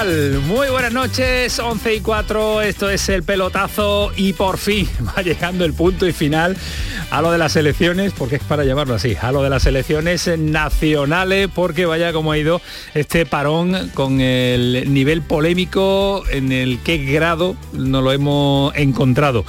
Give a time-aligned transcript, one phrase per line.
[0.00, 5.66] Muy buenas noches, 11 y 4, esto es el pelotazo y por fin va llegando
[5.66, 6.56] el punto y final
[7.10, 10.26] a lo de las elecciones, porque es para llamarlo así, a lo de las elecciones
[10.38, 12.62] nacionales, porque vaya como ha ido
[12.94, 19.44] este parón con el nivel polémico en el qué grado no lo hemos encontrado.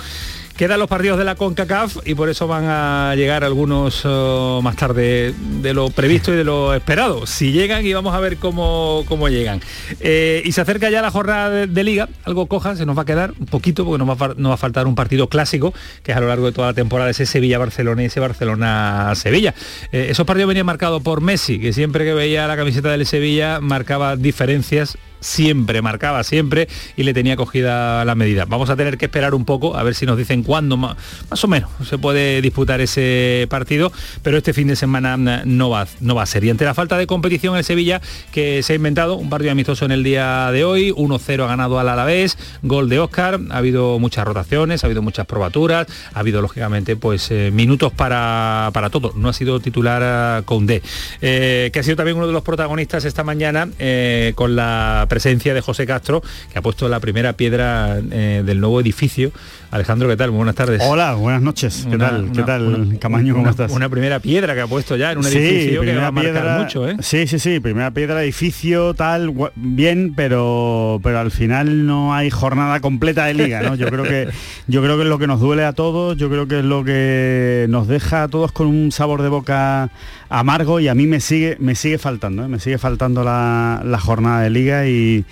[0.62, 4.76] Quedan los partidos de la CONCACAF y por eso van a llegar algunos eh, más
[4.76, 7.26] tarde de lo previsto y de lo esperado.
[7.26, 9.60] Si llegan y vamos a ver cómo, cómo llegan.
[10.02, 13.06] Eh, y se acerca ya la jornada de, liga, algo coja, se nos va a
[13.06, 16.28] quedar un poquito porque nos va a faltar un partido clásico, que es a lo
[16.28, 19.56] largo de toda la temporada ese Sevilla-Barcelona y ese Barcelona-Sevilla.
[19.92, 23.62] Eh, esos partidos venían marcados por Messi, que siempre que veía la camiseta del Sevilla
[23.62, 28.46] marcaba diferencias siempre, marcaba siempre y le tenía cogida la medida.
[28.46, 30.98] Vamos a tener que esperar un poco a ver si nos dicen cuándo ma-
[31.30, 33.92] más o menos se puede disputar ese partido,
[34.24, 36.44] pero este fin de semana mm, no va, no va a ser.
[36.44, 39.86] Y ante la falta de competición en Sevilla, que se ha inventado un partido amistoso
[39.86, 44.00] en el día de hoy, 1-0 ha ganado al Alavés, gol de Oscar, ha habido
[44.00, 49.14] muchas rotaciones, ha habido muchas probaturas, ha habido lógicamente pues eh, minutos para, para todo.
[49.16, 50.02] No ha sido titular
[50.42, 50.82] eh, Koundé,
[51.22, 55.54] eh, que ha sido también uno de los protagonistas esta mañana eh, con la presencia
[55.54, 56.24] de José Castro,
[56.54, 59.34] que ha puesto la primera piedra eh, del nuevo edificio.
[59.72, 60.32] Alejandro, ¿qué tal?
[60.32, 60.82] Muy buenas tardes.
[60.86, 61.86] Hola, buenas noches.
[61.90, 62.26] ¿Qué Una- tal?
[62.34, 63.34] ¿Qué una- tal, una- Camaño?
[63.36, 63.72] ¿Cómo estás?
[63.72, 66.12] Una primera piedra que ha puesto ya en un Sí, edificio que primera va a
[66.12, 66.98] marcar piedra- mucho, ¿eh?
[67.00, 72.82] Sí, sí, sí, primera piedra, edificio, tal, bien, pero pero al final no hay jornada
[72.82, 73.76] completa de liga, ¿no?
[73.76, 74.28] Yo creo que
[74.68, 76.84] yo creo que es lo que nos duele a todos, yo creo que es lo
[76.84, 79.90] que nos deja a todos con un sabor de boca
[80.28, 82.50] amargo y a mí me sigue me sigue faltando, ¿eh?
[82.50, 85.24] me sigue faltando la, la jornada de liga y,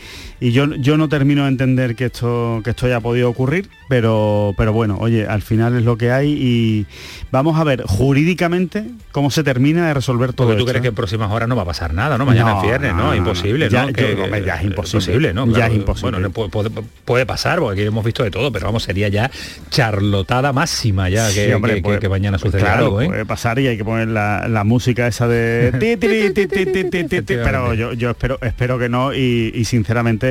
[0.42, 4.54] y yo, yo no termino de entender que esto, que esto haya podido ocurrir, pero,
[4.58, 6.86] pero bueno, oye, al final es lo que hay y
[7.30, 10.96] vamos a ver jurídicamente cómo se termina de resolver todo Porque tú crees que en
[10.96, 12.26] próximas horas no va a pasar nada, ¿no?
[12.26, 13.14] Mañana no, es viernes, ¿no?
[13.14, 13.94] imposible, ya, ¿no?
[13.94, 15.34] Que, yo, ya es imposible.
[15.34, 15.46] ¿no?
[15.48, 16.30] Ya es imposible.
[16.30, 16.52] Bueno,
[17.04, 19.30] puede, pasar, porque aquí hemos visto de todo, pero vamos, sería ya
[19.70, 23.78] charlotada máxima ya que, que, puede, que mañana suceda claro, algo, puede pasar y hay
[23.78, 25.98] que poner la, la música esa de...
[27.28, 30.29] pero yo, yo espero, espero que no y sinceramente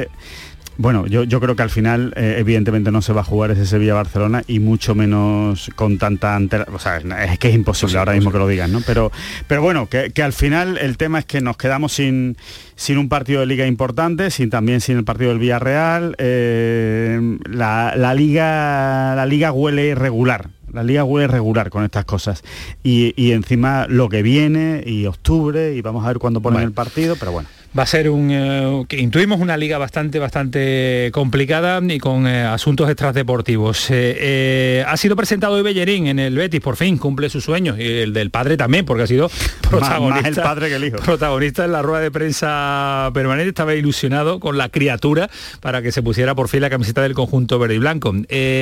[0.80, 3.66] bueno, yo, yo creo que al final, eh, evidentemente, no se va a jugar ese
[3.66, 6.66] Sevilla-Barcelona y mucho menos con tanta antera.
[6.72, 8.80] O sea, es que es imposible ahora mismo que lo digan, ¿no?
[8.86, 9.10] Pero,
[9.48, 12.36] pero bueno, que, que al final el tema es que nos quedamos sin,
[12.76, 16.14] sin un partido de liga importante, sin también sin el partido del Villarreal.
[16.18, 20.50] eh, la, la liga, la liga huele regular.
[20.72, 22.44] La liga huele regular con estas cosas.
[22.84, 26.68] Y, y encima lo que viene, y octubre, y vamos a ver cuándo ponen Bueno.
[26.68, 27.48] el partido, pero bueno.
[27.76, 28.30] Va a ser un...
[28.30, 33.90] eh, que intuimos una liga bastante, bastante complicada y con eh, asuntos extradeportivos.
[33.90, 37.76] Eh, eh, ha sido presentado hoy Bellerín en el Betis, por fin, cumple su sueño.
[37.78, 39.30] Y el del padre también, porque ha sido
[39.70, 40.28] protagonista.
[40.30, 40.96] más el padre que el hijo.
[40.96, 43.50] Protagonista en la rueda de prensa permanente.
[43.50, 45.28] Estaba ilusionado con la criatura
[45.60, 48.14] para que se pusiera por fin la camiseta del conjunto verde y blanco.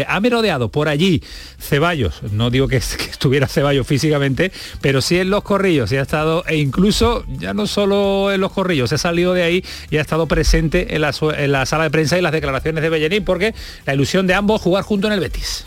[0.09, 1.23] Ha merodeado por allí
[1.61, 2.23] Ceballos.
[2.33, 4.51] No digo que, que estuviera Ceballos físicamente,
[4.81, 5.93] pero sí en los corrillos.
[5.93, 9.43] Y ha estado, e incluso ya no solo en los corrillos, se ha salido de
[9.43, 12.83] ahí y ha estado presente en la, en la sala de prensa y las declaraciones
[12.83, 15.67] de Bellerín, porque la ilusión de ambos jugar junto en el Betis.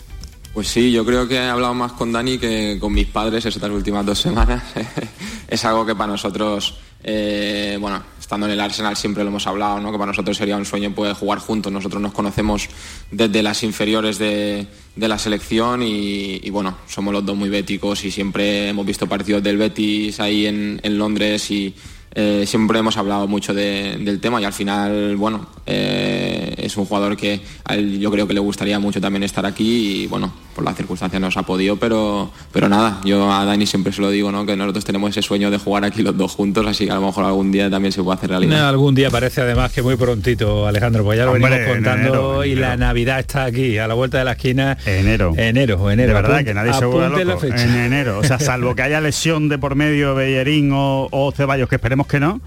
[0.54, 3.70] Pues sí, yo creo que he hablado más con Dani que con mis padres estas
[3.70, 4.64] últimas dos semanas.
[5.48, 9.80] es algo que para nosotros, eh, bueno, estando en el Arsenal siempre lo hemos hablado,
[9.80, 9.92] ¿no?
[9.92, 11.72] que para nosotros sería un sueño poder jugar juntos.
[11.72, 12.68] Nosotros nos conocemos
[13.12, 18.70] desde las inferiores de, la selección y, bueno, somos los dos muy béticos y siempre
[18.70, 21.76] hemos visto partidos del Betis ahí en Londres y
[22.16, 26.86] eh, siempre hemos hablado mucho de- del tema y al final, bueno, eh, es un
[26.86, 30.32] jugador que a él yo creo que le gustaría mucho también estar aquí y bueno,
[30.56, 34.02] por las circunstancias no se ha podido, pero, pero nada, yo a Dani siempre se
[34.02, 34.46] lo digo, ¿no?
[34.46, 37.02] que nosotros tenemos ese sueño de jugar aquí los dos juntos, así que a lo
[37.02, 38.68] mejor algún día también se puede hacer realidad.
[38.70, 42.08] Algún día parece además que muy prontito, Alejandro, pues ya lo Hombre, venimos contando
[42.44, 42.78] enero, y la.
[42.80, 44.78] Navidad está aquí, a la vuelta de la esquina.
[44.86, 45.34] Enero.
[45.36, 46.08] Enero, enero.
[46.08, 47.40] de verdad Apunte- que nadie se la loco.
[47.40, 47.64] fecha.
[47.64, 48.20] En enero.
[48.20, 51.99] O sea, salvo que haya lesión de por medio Bellerín o, o Ceballos, que esperemos
[52.08, 52.42] que no.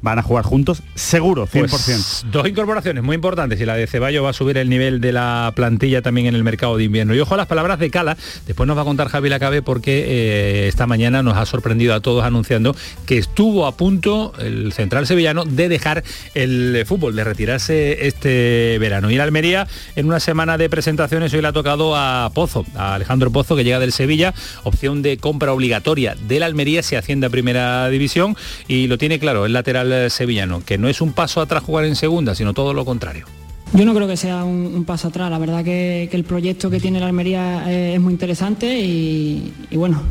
[0.00, 1.68] Van a jugar juntos, seguro, 100%.
[1.68, 5.12] Pues, dos incorporaciones muy importantes y la de Ceballos va a subir el nivel de
[5.12, 7.14] la plantilla también en el mercado de invierno.
[7.14, 8.16] Y ojo a las palabras de Cala,
[8.46, 12.00] después nos va a contar Javi Lacabe porque eh, esta mañana nos ha sorprendido a
[12.00, 12.74] todos anunciando
[13.06, 16.04] que estuvo a punto el central sevillano de dejar
[16.34, 19.10] el fútbol, de retirarse este verano.
[19.10, 19.66] Y en Almería,
[19.96, 23.64] en una semana de presentaciones, hoy le ha tocado a Pozo, a Alejandro Pozo, que
[23.64, 24.34] llega del Sevilla,
[24.64, 28.36] opción de compra obligatoria de la Almería si asciende a primera división
[28.66, 31.96] y lo tiene claro el lateral sevillano, que no es un paso atrás jugar en
[31.96, 33.26] segunda, sino todo lo contrario.
[33.74, 37.00] Yo no creo que sea un, paso atrás, la verdad que, el proyecto que tiene
[37.00, 40.02] la Almería es, muy interesante y bueno,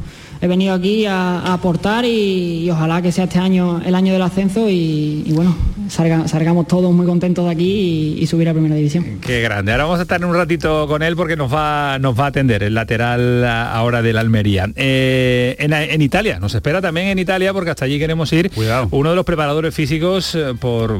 [0.42, 4.70] he venido aquí a, aportar y, ojalá que sea este año el año del ascenso
[4.70, 5.56] y, bueno,
[5.90, 9.20] salgamos todos muy contentos de aquí y, subir a primera división.
[9.22, 9.72] Qué grande.
[9.72, 12.64] Ahora vamos a estar un ratito con él porque nos va, nos va a atender
[12.64, 14.70] el lateral ahora de la Almería.
[14.76, 18.52] Eh, en, Italia, nos espera también en Italia porque hasta allí queremos ir.
[18.52, 18.88] Cuidado.
[18.92, 21.00] Uno de los preparadores físicos eh, por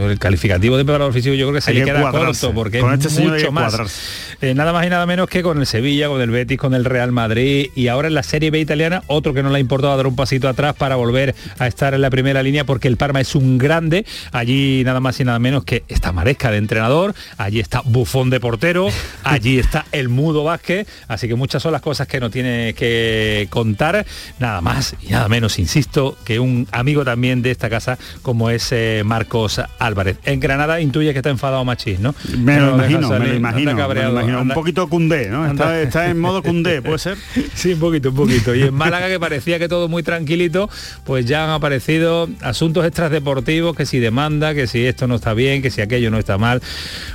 [0.00, 3.04] el calificativo de preparador físico yo creo que se le queda corto porque con es
[3.06, 3.78] este mucho más.
[4.40, 6.84] Eh, nada más y nada menos que con el Sevilla, con el Betis, con el
[6.84, 9.96] Real Madrid y ahora en la Serie B italiana, otro que no le ha importado
[9.96, 13.20] dar un pasito atrás para volver a estar en la primera línea porque el Parma
[13.20, 14.04] es un grande.
[14.32, 18.40] Allí nada más y nada menos que está Maresca de entrenador, allí está Bufón de
[18.40, 18.88] portero,
[19.24, 23.46] allí está el Mudo Vázquez, así que muchas son las cosas que no tiene que
[23.50, 24.06] contar.
[24.38, 28.68] Nada más y nada menos, insisto, que un amigo también de esta casa como es
[28.72, 30.18] eh, Marcos Álvarez.
[30.24, 32.14] En Granada intuye que está enfadado Machís, ¿no?
[32.36, 35.46] Me lo, imagino, me lo imagino, Un poquito cundé, ¿no?
[35.50, 37.18] Está, está en modo cundé, ¿puede ser?
[37.54, 38.47] Sí, un poquito, un poquito.
[38.54, 40.68] Y en Málaga, que parecía que todo muy tranquilito,
[41.04, 45.62] pues ya han aparecido asuntos extradeportivos, que si demanda, que si esto no está bien,
[45.62, 46.62] que si aquello no está mal.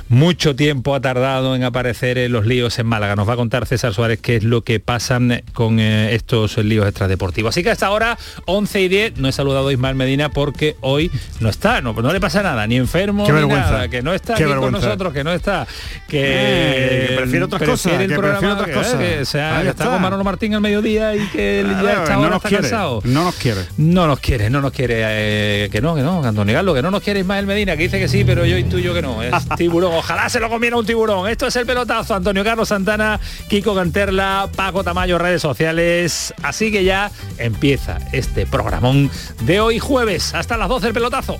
[0.08, 3.16] Mucho tiempo ha tardado en aparecer en los líos en Málaga.
[3.16, 6.86] Nos va a contar César Suárez qué es lo que pasan con eh, estos líos
[6.86, 7.50] extradeportivos.
[7.50, 11.10] Así que hasta ahora, 11 y 10, no he saludado a Ismael Medina porque hoy
[11.40, 14.44] no está, no, no le pasa nada, ni enfermo, ni nada, que no está aquí
[14.44, 15.66] con nosotros, que no está,
[16.08, 18.94] que, eh, prefiere otras cosas, el programa, otras cosas.
[18.94, 23.34] Que, sea, está con Manolo Martín al mediodía y que no nos quiere, No nos
[23.34, 23.60] quiere.
[23.76, 25.02] No nos quiere, no nos quiere.
[25.04, 27.98] Eh, que no, que no, Antonio Galo, que no nos quiere Ismael Medina, que dice
[27.98, 29.22] que sí, pero yo intuyo que no.
[29.22, 29.92] Es tiburón.
[29.94, 31.28] Ojalá se lo comiera un tiburón.
[31.28, 32.14] Esto es el pelotazo.
[32.14, 36.34] Antonio Carlos Santana, Kiko Canterla, Paco Tamayo, redes sociales.
[36.42, 39.10] Así que ya empieza este programón
[39.42, 40.34] de hoy jueves.
[40.34, 41.38] Hasta las 12 el pelotazo.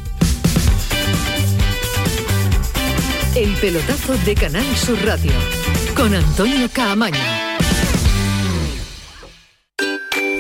[3.35, 5.33] El pelotazo de Canal Sur Radio
[5.97, 7.44] con Antonio Caamaño.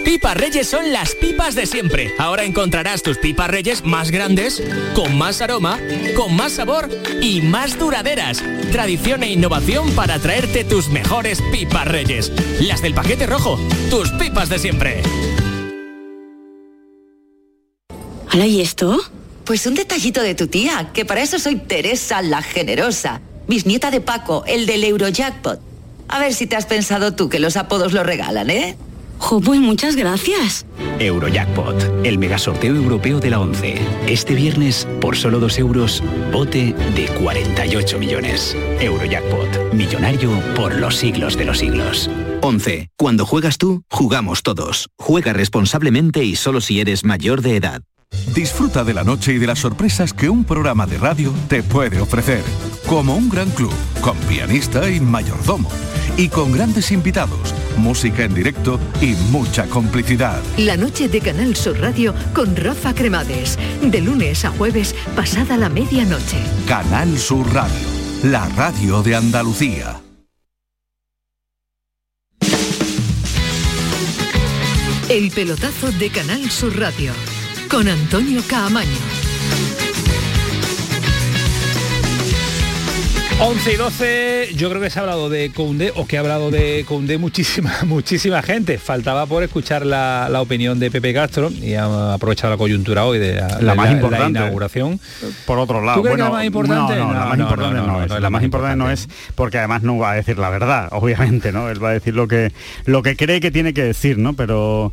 [0.04, 2.12] Pipas Reyes son las pipas de siempre.
[2.18, 4.62] Ahora encontrarás tus pipas Reyes más grandes,
[4.94, 5.80] con más aroma,
[6.14, 6.90] con más sabor
[7.22, 8.42] y más duraderas.
[8.70, 12.30] Tradición e innovación para traerte tus mejores pipas Reyes.
[12.60, 13.58] Las del paquete rojo,
[13.88, 15.02] tus pipas de siempre.
[18.32, 19.00] ¿Hola y esto?
[19.44, 24.00] Pues un detallito de tu tía, que para eso soy Teresa la Generosa, bisnieta de
[24.00, 25.60] Paco, el del Eurojackpot.
[26.08, 28.76] A ver si te has pensado tú que los apodos lo regalan, ¿eh?
[29.24, 30.66] Jo, pues muchas gracias.
[30.98, 33.76] Eurojackpot, el mega sorteo europeo de la 11.
[34.06, 38.54] Este viernes, por solo 2 euros, bote de 48 millones.
[38.80, 42.10] Eurojackpot, millonario por los siglos de los siglos.
[42.42, 42.90] 11.
[42.98, 44.90] Cuando juegas tú, jugamos todos.
[44.98, 47.80] Juega responsablemente y solo si eres mayor de edad.
[48.34, 51.98] Disfruta de la noche y de las sorpresas que un programa de radio te puede
[51.98, 52.42] ofrecer.
[52.86, 53.72] Como un gran club,
[54.02, 55.70] con pianista y mayordomo.
[56.16, 60.40] Y con grandes invitados, música en directo y mucha complicidad.
[60.56, 63.58] La noche de Canal Sur Radio con Rafa Cremades.
[63.82, 66.38] De lunes a jueves, pasada la medianoche.
[66.68, 67.88] Canal Sur Radio,
[68.22, 70.00] la radio de Andalucía.
[75.08, 77.12] El pelotazo de Canal Sur Radio
[77.68, 79.33] con Antonio Caamaño.
[83.40, 86.52] 11 y 12, yo creo que se ha hablado de Conde o que ha hablado
[86.52, 88.78] de Conde muchísima, muchísima gente.
[88.78, 93.42] Faltaba por escuchar la, opinión de Pepe Castro y ha aprovechado la coyuntura hoy de
[93.60, 95.00] la, más importante, inauguración.
[95.46, 96.96] Por otro lado, bueno, la más importante?
[96.96, 98.20] No, la más importante no, es.
[98.20, 101.68] La más importante no es porque además no va a decir la verdad, obviamente, ¿no?
[101.68, 102.52] Él va a decir lo que
[102.84, 104.34] lo que cree que tiene que decir, ¿no?
[104.34, 104.92] Pero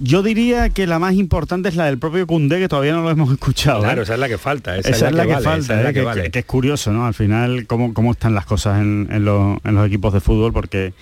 [0.00, 3.10] yo diría que la más importante es la del propio Cundé, que todavía no lo
[3.10, 3.80] hemos escuchado.
[3.80, 4.04] Claro, ¿eh?
[4.04, 4.76] esa es la que falta.
[4.76, 5.92] Esa, es la que, falta,
[6.30, 7.06] que, es curioso, ¿no?
[7.06, 10.94] Al final, cómo, cómo están las cosas en, los, equipos de fútbol, porque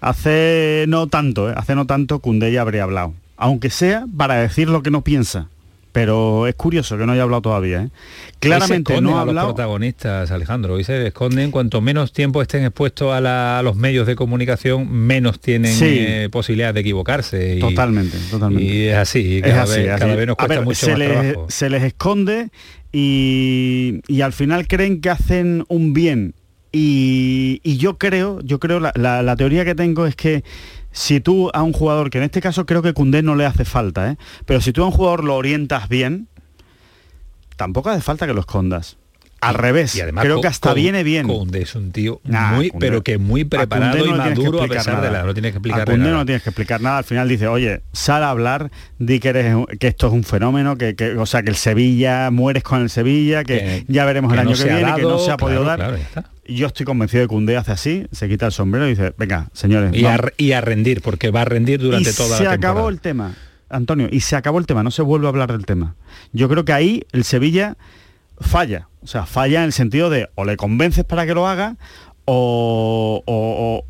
[0.00, 1.54] hace no tanto, ¿eh?
[1.56, 3.14] hace no tanto Cundé ya habría hablado.
[3.36, 5.48] Aunque sea para decir lo que no piensa
[5.92, 7.82] pero es curioso que no haya hablado todavía.
[7.82, 7.88] ¿eh?
[8.38, 9.48] Claramente no ha hablado.
[9.48, 11.50] Los protagonistas, Alejandro, hoy se esconden.
[11.50, 16.80] Cuanto menos tiempo estén expuestos a, los medios de comunicación, menos tienen eh, posibilidad de
[16.80, 17.58] equivocarse.
[17.60, 18.64] totalmente, totalmente.
[18.64, 21.46] Y es así, cada, vez, nos cuesta mucho se más les, trabajo.
[21.48, 22.50] Se les esconde
[22.92, 26.34] y, al final creen que hacen un bien.
[26.72, 30.44] Y, yo creo, yo creo, la, la teoría que tengo es que
[30.92, 33.64] si tú a un jugador, que en este caso creo que Cundé no le hace
[33.64, 34.16] falta, ¿eh?
[34.46, 36.28] pero si tú a un jugador lo orientas bien,
[37.56, 38.99] tampoco hace falta que lo escondas.
[39.40, 41.26] Al revés, y además, creo que hasta viene bien.
[41.26, 45.22] Koundé es un tío muy, pero que muy preparado y maduro a pesar de la...
[45.22, 46.12] No tienes que explicar a nada.
[46.12, 46.98] no tienes que explicar nada.
[46.98, 50.76] Al final dice, oye, sal a hablar, di que, eres, que esto es un fenómeno,
[50.76, 54.54] que, o sea, que el Sevilla, mueres con el Sevilla, que, ya veremos el año
[54.54, 55.98] que viene, que no se ha podido dar
[56.54, 59.48] yo estoy convencido de que Cundé hace así, se quita el sombrero y dice, venga,
[59.52, 59.94] señores.
[59.94, 62.56] Y, a, y a, rendir, porque va a rendir durante toda la temporada.
[62.56, 63.34] Se acabó el tema,
[63.68, 65.94] Antonio, y se acabó el tema, no se vuelve a hablar del tema.
[66.32, 67.76] Yo creo que ahí el Sevilla
[68.40, 68.88] falla.
[69.02, 71.76] O sea, falla en el sentido de o le convences para que lo haga
[72.32, 73.84] o,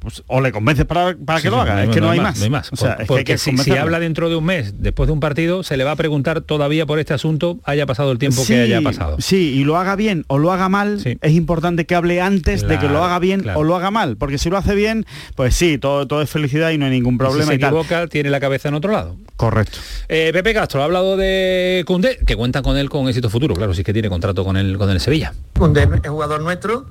[0.00, 1.84] pues, o, le convences para, que lo haga.
[1.84, 2.70] es que no, hay más.
[3.06, 5.96] porque si, habla dentro de un mes, después de un partido, se le va a
[5.96, 9.16] preguntar todavía por este asunto, haya pasado el tiempo que haya pasado.
[9.20, 12.78] Sí, y lo haga bien o lo haga mal, es importante que hable antes de
[12.78, 14.16] que lo haga bien o lo haga mal.
[14.16, 17.18] Porque si lo hace bien, pues sí, todo, todo es felicidad y no hay ningún
[17.18, 17.52] problema.
[17.52, 19.16] si se equivoca, tiene la cabeza en otro lado.
[19.36, 19.78] Correcto.
[20.08, 23.74] Eh, Pepe Castro ha hablado de Cundé, que cuenta con él con éxito futuro, claro,
[23.74, 25.34] si es que tiene contrato con el, con el Sevilla.
[25.56, 26.86] Cundé es jugador nuestro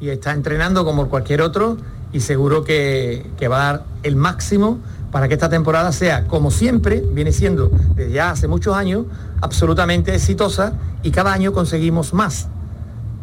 [0.00, 1.76] y está entrenando como cualquier otro
[2.12, 4.78] y seguro que, va a dar el máximo
[5.12, 9.06] para que esta temporada sea, como siempre, viene siendo desde ya hace muchos años,
[9.40, 12.48] absolutamente exitosa y cada año conseguimos más.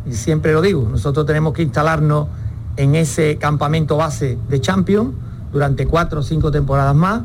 [0.06, 2.28] Y siempre lo digo, nosotros tenemos que instalarnos
[2.78, 5.12] en ese campamento base de Champions
[5.52, 7.22] durante cuatro o cinco temporadas más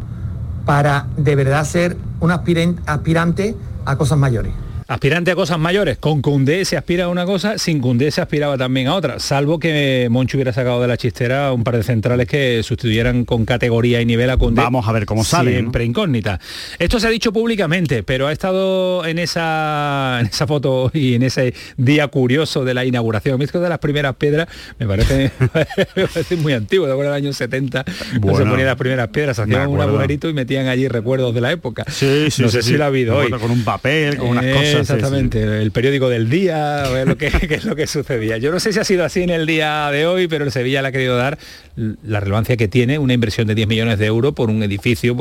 [0.64, 4.52] para de verdad ser un aspirante a cosas mayores
[4.92, 5.96] aspirante a cosas mayores.
[5.98, 9.58] Con Cundé se aspira a una cosa, sin Cundé se aspiraba también a otra, salvo
[9.58, 14.00] que Moncho hubiera sacado de la chistera un par de centrales que sustituyeran con categoría
[14.00, 14.60] y nivel a Cundé.
[14.60, 15.52] Vamos a ver cómo sale.
[15.52, 16.38] Siempre incógnita.
[16.78, 21.22] Esto se ha dicho públicamente, pero ha estado en esa, en esa foto y en
[21.22, 23.38] ese día curioso de la inauguración.
[23.38, 25.30] Me de las primeras piedras me parece,
[26.38, 27.84] muy antiguo, de acuerdo año 70,
[28.20, 31.52] bueno, se ponían las primeras piedras, hacían un agujerito y metían allí recuerdos de la
[31.52, 31.84] época.
[31.88, 33.30] Sí, sí, no sé si la ha habido hoy.
[33.30, 37.54] Con un papel, con unas cosas exactamente, el periódico del día, ver lo que, qué
[37.54, 38.38] es lo que sucedía.
[38.38, 40.82] Yo no sé si ha sido así en el día de hoy, pero el Sevilla
[40.82, 41.38] le ha querido dar
[41.76, 45.16] la relevancia que tiene una inversión de 10 millones de euros por un edificio,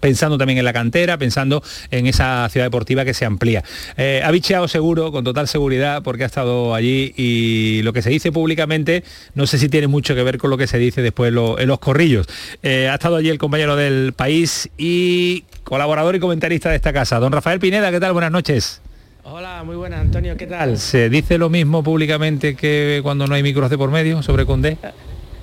[0.00, 3.64] pensando también en la cantera, pensando en esa ciudad deportiva que se amplía.
[3.96, 8.10] Eh, ha bicheado seguro, con total seguridad, porque ha estado allí y lo que se
[8.10, 9.04] dice públicamente,
[9.34, 11.78] no sé si tiene mucho que ver con lo que se dice después en los
[11.78, 12.26] corrillos.
[12.62, 17.18] Eh, ha estado allí el compañero del país y colaborador y comentarista de esta casa,
[17.18, 18.12] don Rafael Pineda, ¿qué tal?
[18.12, 18.80] Buenas noches.
[19.26, 20.76] Hola, muy buenas, Antonio, ¿qué tal?
[20.76, 24.76] ¿Se dice lo mismo públicamente que cuando no hay micros de por medio sobre Condé?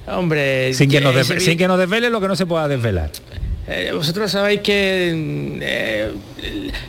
[0.05, 3.09] Hombre, sin que, nos sin que nos desvele lo que no se pueda desvelar.
[3.67, 6.11] Eh, vosotros sabéis que eh,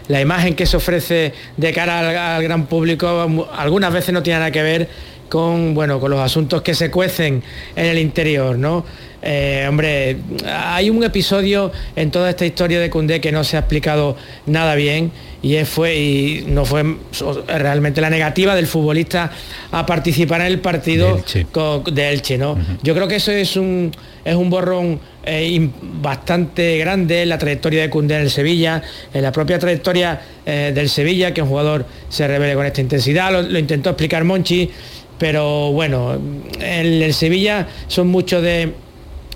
[0.09, 4.51] la imagen que se ofrece de cara al, gran público algunas veces no tiene nada
[4.51, 4.89] que ver
[5.31, 7.43] con, bueno, con los asuntos que se cuecen
[7.75, 8.85] en el interior, ¿no?
[9.23, 13.61] Eh, hombre, hay un episodio en toda esta historia de Cundé que no se ha
[13.61, 15.13] explicado nada bien
[15.43, 16.97] y fue y no fue
[17.47, 19.31] realmente la negativa del futbolista
[19.71, 21.23] a participar en el partido
[21.93, 22.59] de Elche, ¿no?
[22.83, 23.93] Yo creo que eso es un
[24.25, 25.69] es un borrón eh,
[26.01, 30.73] bastante grande en la trayectoria de Cundé en el Sevilla, en la propia trayectoria eh,
[30.75, 34.71] del Sevilla, que un jugador se revele con esta intensidad, lo, intentó explicar Monchi,
[35.19, 36.19] pero bueno,
[36.61, 38.73] en el Sevilla son muchos de,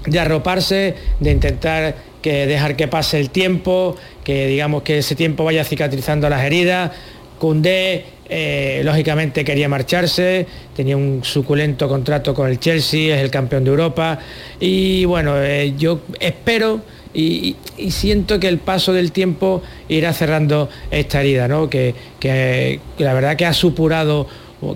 [0.04, 5.44] de arroparse, de intentar que dejar que pase el tiempo, que digamos que ese tiempo
[5.44, 6.90] vaya cicatrizando las heridas.
[7.38, 13.62] Cundé, eh, lógicamente quería marcharse, tenía un suculento contrato con el Chelsea, es el campeón
[13.62, 14.18] de Europa
[14.58, 16.80] y bueno, eh, yo espero
[17.14, 17.56] y,
[17.90, 21.70] siento que el paso del tiempo irá cerrando esta herida, ¿no?
[21.70, 24.26] que, que la verdad que ha supurado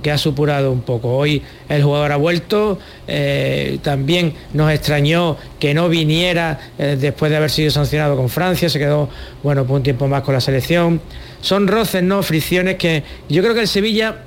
[0.02, 1.16] que ha supurado un poco.
[1.16, 2.78] Hoy el jugador ha vuelto,
[3.08, 8.68] eh, también nos extrañó que no viniera eh, después de haber sido sancionado con Francia,
[8.68, 9.08] se quedó
[9.42, 11.00] bueno por un tiempo más con la selección.
[11.40, 14.24] Son roces, no fricciones que yo creo que el Sevilla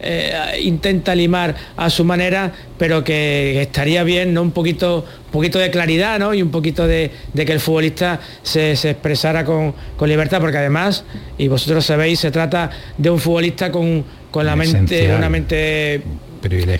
[0.00, 4.42] eh, intenta limar a su manera, pero que estaría bien, ¿no?
[4.42, 6.32] Un poquito, poquito de claridad, ¿no?
[6.34, 9.74] Y un poquito de, que el futbolista se, expresara con,
[10.06, 11.04] libertad, porque además,
[11.36, 16.02] y vosotros sabéis, se trata de un futbolista con, con la mente, una mente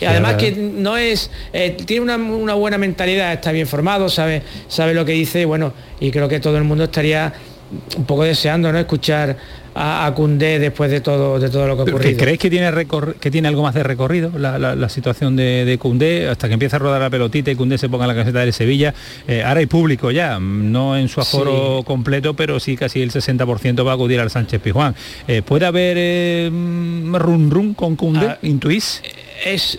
[0.01, 4.95] y además que no es eh, tiene una, buena mentalidad está bien formado sabe sabe
[4.95, 7.33] lo que dice y bueno y creo que todo el mundo estaría
[7.97, 9.37] un poco deseando no escuchar
[9.79, 12.19] a, a Cundé después de todo de todo lo que ha ocurrido.
[12.19, 12.69] ¿Creéis que tiene
[13.21, 16.79] que tiene algo más de recorrido la, situación de, de Cundé hasta que empieza a
[16.81, 18.93] rodar la pelotita y Cundé se ponga la camiseta del Sevilla?
[19.29, 23.87] Eh, ahora hay público ya, no en su aforo completo, pero sí casi el 60%
[23.87, 24.97] va a acudir al Sánchez Pijuán.
[25.29, 28.27] Eh, ¿Puede haber eh, run run con Cundé?
[28.27, 29.03] Ah, ¿Intuís?
[29.45, 29.79] Es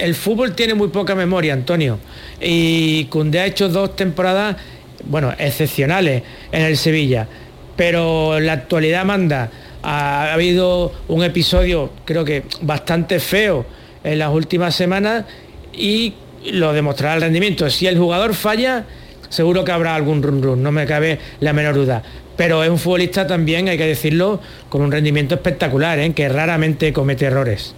[0.00, 1.98] el fútbol tiene muy poca memoria, Antonio.
[2.40, 4.56] Y Cundé ha hecho dos temporadas,
[5.04, 7.28] bueno, excepcionales en el Sevilla.
[7.76, 9.50] Pero la actualidad manda.
[9.82, 13.64] Ha, habido un episodio, creo que bastante feo
[14.04, 15.24] en las últimas semanas
[15.72, 16.14] y
[16.52, 17.68] lo demostrará el rendimiento.
[17.70, 18.84] Si el jugador falla,
[19.28, 22.02] seguro que habrá algún run run, no me cabe la menor duda.
[22.36, 26.12] Pero es un futbolista también, hay que decirlo, con un rendimiento espectacular, ¿eh?
[26.12, 27.74] que raramente comete errores.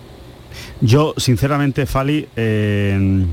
[0.80, 3.24] Yo, sinceramente, Fali, eh,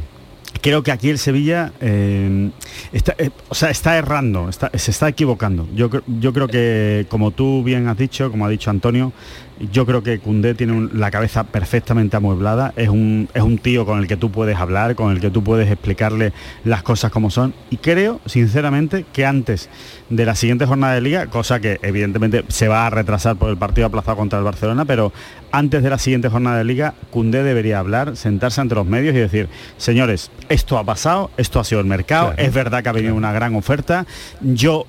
[0.62, 2.52] creo que aquí el Sevilla eh,
[2.92, 5.68] está, eh, o sea, está errando, se está equivocando.
[5.74, 9.14] Yo, yo creo que, como tú bien has dicho, como ha dicho Antonio,
[9.60, 14.00] yo creo que Cundé tiene la cabeza perfectamente amueblada, es un, es un tío con
[14.00, 16.32] el que tú puedes hablar, con el que tú puedes explicarle
[16.64, 17.54] las cosas como son.
[17.70, 19.70] Y creo, sinceramente, que antes
[20.10, 23.58] de la siguiente jornada de liga, cosa que evidentemente se va a retrasar por el
[23.58, 25.12] partido aplazado contra el Barcelona, pero
[25.52, 29.20] antes de la siguiente jornada de liga, Cundé debería hablar, sentarse ante los medios y
[29.20, 33.16] decir, señores, esto ha pasado, esto ha sido el mercado, es verdad que ha venido
[33.16, 34.06] una gran oferta,
[34.42, 34.86] yo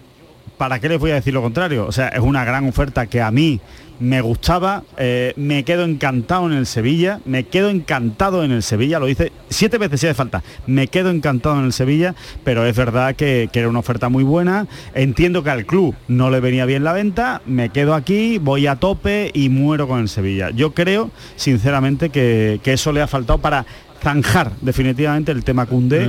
[0.61, 1.87] ¿para qué les voy a decir lo contrario?
[1.87, 3.63] O sea, es una gran oferta que a mí
[4.01, 8.99] me gustaba, eh, me quedo encantado en el Sevilla, me quedo encantado en el Sevilla,
[8.99, 12.75] lo dice siete veces si hace falta, me quedo encantado en el Sevilla, pero es
[12.75, 16.83] verdad que, era una oferta muy buena, entiendo que al club no le venía bien
[16.83, 20.51] la venta, me quedo aquí, voy a tope y muero con el Sevilla.
[20.51, 23.67] Yo creo, sinceramente, que, eso le ha faltado para
[24.01, 26.07] zanjar definitivamente el tema Cundé.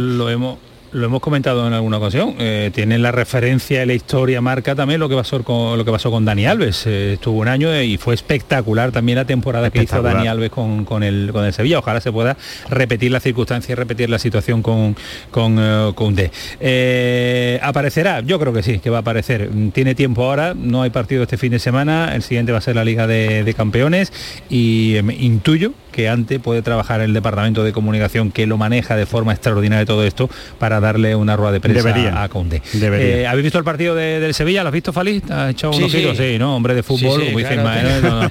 [0.92, 5.00] Lo hemos comentado en alguna ocasión, eh, tiene la referencia y la historia marca también
[5.00, 6.86] lo que pasó con lo que pasó con Dani Alves.
[6.86, 10.86] Eh, estuvo un año y fue espectacular también la temporada que hizo Dani Alves con,
[10.86, 11.80] con, el, con el Sevilla.
[11.80, 12.36] Ojalá se pueda
[12.70, 14.96] repetir la circunstancia y repetir la situación con,
[15.32, 16.32] con, con D.
[16.60, 18.20] Eh, ¿Aparecerá?
[18.22, 19.50] Yo creo que sí, que va a aparecer.
[19.74, 22.76] Tiene tiempo ahora, no hay partido este fin de semana, el siguiente va a ser
[22.76, 24.12] la Liga de, de Campeones
[24.50, 29.34] y intuyo que antes puede trabajar el departamento de comunicación que lo maneja de forma
[29.34, 30.30] extraordinaria todo esto
[30.60, 32.62] para darle una rueda de prensa a Conde.
[32.74, 34.64] Eh, ¿Habéis visto el partido del Sevilla?
[34.64, 35.22] ¿Lo has visto, Fali?
[35.30, 36.38] ¿Has echado unos sí, sí.
[36.40, 36.56] ¿no?
[36.56, 38.30] Hombre de fútbol, como dice no,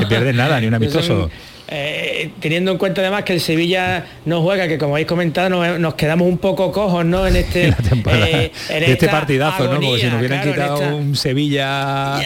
[0.00, 1.30] te pierdes nada, ni un amistoso.
[1.72, 5.94] Eh, teniendo en cuenta además que el Sevilla no juega, que como habéis comentado nos,
[5.94, 7.24] quedamos un poco cojos ¿no?
[7.28, 7.68] en este,
[8.12, 9.80] eh, este partidazo, ¿no?
[9.80, 12.20] Porque si nos hubieran quitado un Sevilla,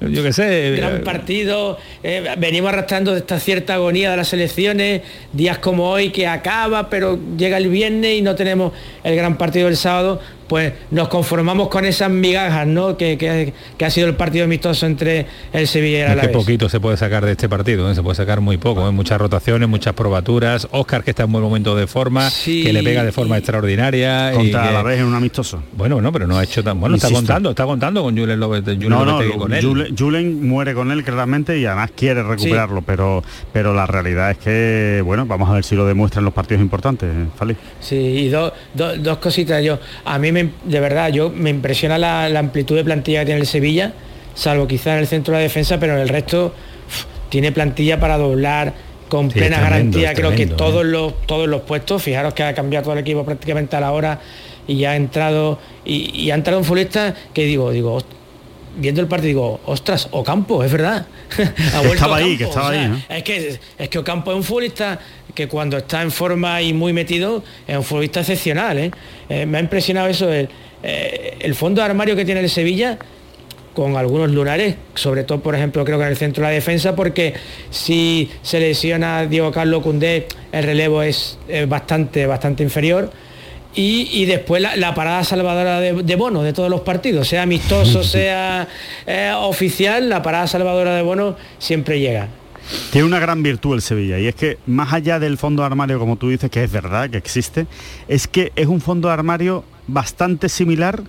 [0.00, 0.74] yo qué sé.
[0.76, 1.78] Gran eh, partido,
[2.38, 7.56] venimos arrastrando esta cierta agonía de las elecciones, días como hoy que acaba, pero llega
[7.56, 8.72] el viernes y no tenemos
[9.04, 12.96] el gran partido del sábado pues nos conformamos con esas migajas, ¿no?
[12.96, 16.28] Que, ha sido el partido amistoso entre el Sevilla y el Alavés.
[16.28, 17.94] Qué poquito se puede sacar de este partido, ¿eh?
[17.94, 18.92] se puede sacar muy poco, ¿eh?
[18.92, 20.68] muchas rotaciones, muchas probaturas.
[20.70, 24.32] Oscar que está en buen momento de forma, que le pega de forma extraordinaria.
[24.32, 25.62] Contra la vez en un amistoso.
[25.76, 26.96] Bueno, no, pero no ha hecho tan bueno.
[26.96, 28.78] Está contando, está contando con Julen López.
[28.78, 29.94] no, no, con él.
[29.96, 35.02] Julen, muere con él claramente y además quiere recuperarlo, pero pero la realidad es que
[35.04, 37.56] bueno, vamos a ver si lo demuestra en los partidos importantes, Fali.
[37.80, 38.52] Sí, y dos
[39.20, 39.78] cositas yo.
[40.04, 43.46] A mí me de verdad, yo me impresiona la, amplitud de plantilla que tiene el
[43.46, 43.92] Sevilla,
[44.34, 46.54] salvo quizá en el centro de la defensa, pero en el resto
[47.28, 48.74] tiene plantilla para doblar
[49.08, 50.88] con plena garantía, creo que todos ¿eh?
[50.88, 54.20] los todos los puestos, fijaros que ha cambiado todo el equipo prácticamente a la hora
[54.66, 58.02] y ha entrado y, ha entrado un futbolista que digo, digo,
[58.76, 61.06] viendo el partido digo, ostras, Ocampo, es verdad.
[61.92, 63.04] estaba ahí, que estaba ahí.
[63.08, 64.98] Es que es que Ocampo es un futbolista
[65.38, 68.76] que cuando está en forma y muy metido es un futbolista excepcional.
[68.76, 68.90] ¿eh?
[69.28, 70.48] Eh, me ha impresionado eso, el,
[70.82, 72.98] eh, el fondo de armario que tiene el Sevilla
[73.72, 76.96] con algunos lunares, sobre todo por ejemplo creo que en el centro de la defensa,
[76.96, 77.34] porque
[77.70, 83.12] si se lesiona Diego Carlos Cundé, el relevo es, bastante, bastante inferior.
[83.76, 88.66] Y, después la, parada salvadora de, Bono de todos los partidos, sea amistoso, sea
[89.42, 92.26] oficial, la parada salvadora de Bono siempre llega.
[92.90, 95.98] Tiene una gran virtud el Sevilla y es que más allá del fondo de armario,
[95.98, 97.66] como tú dices, que es verdad, que existe,
[98.08, 101.02] es que es un fondo de armario bastante similar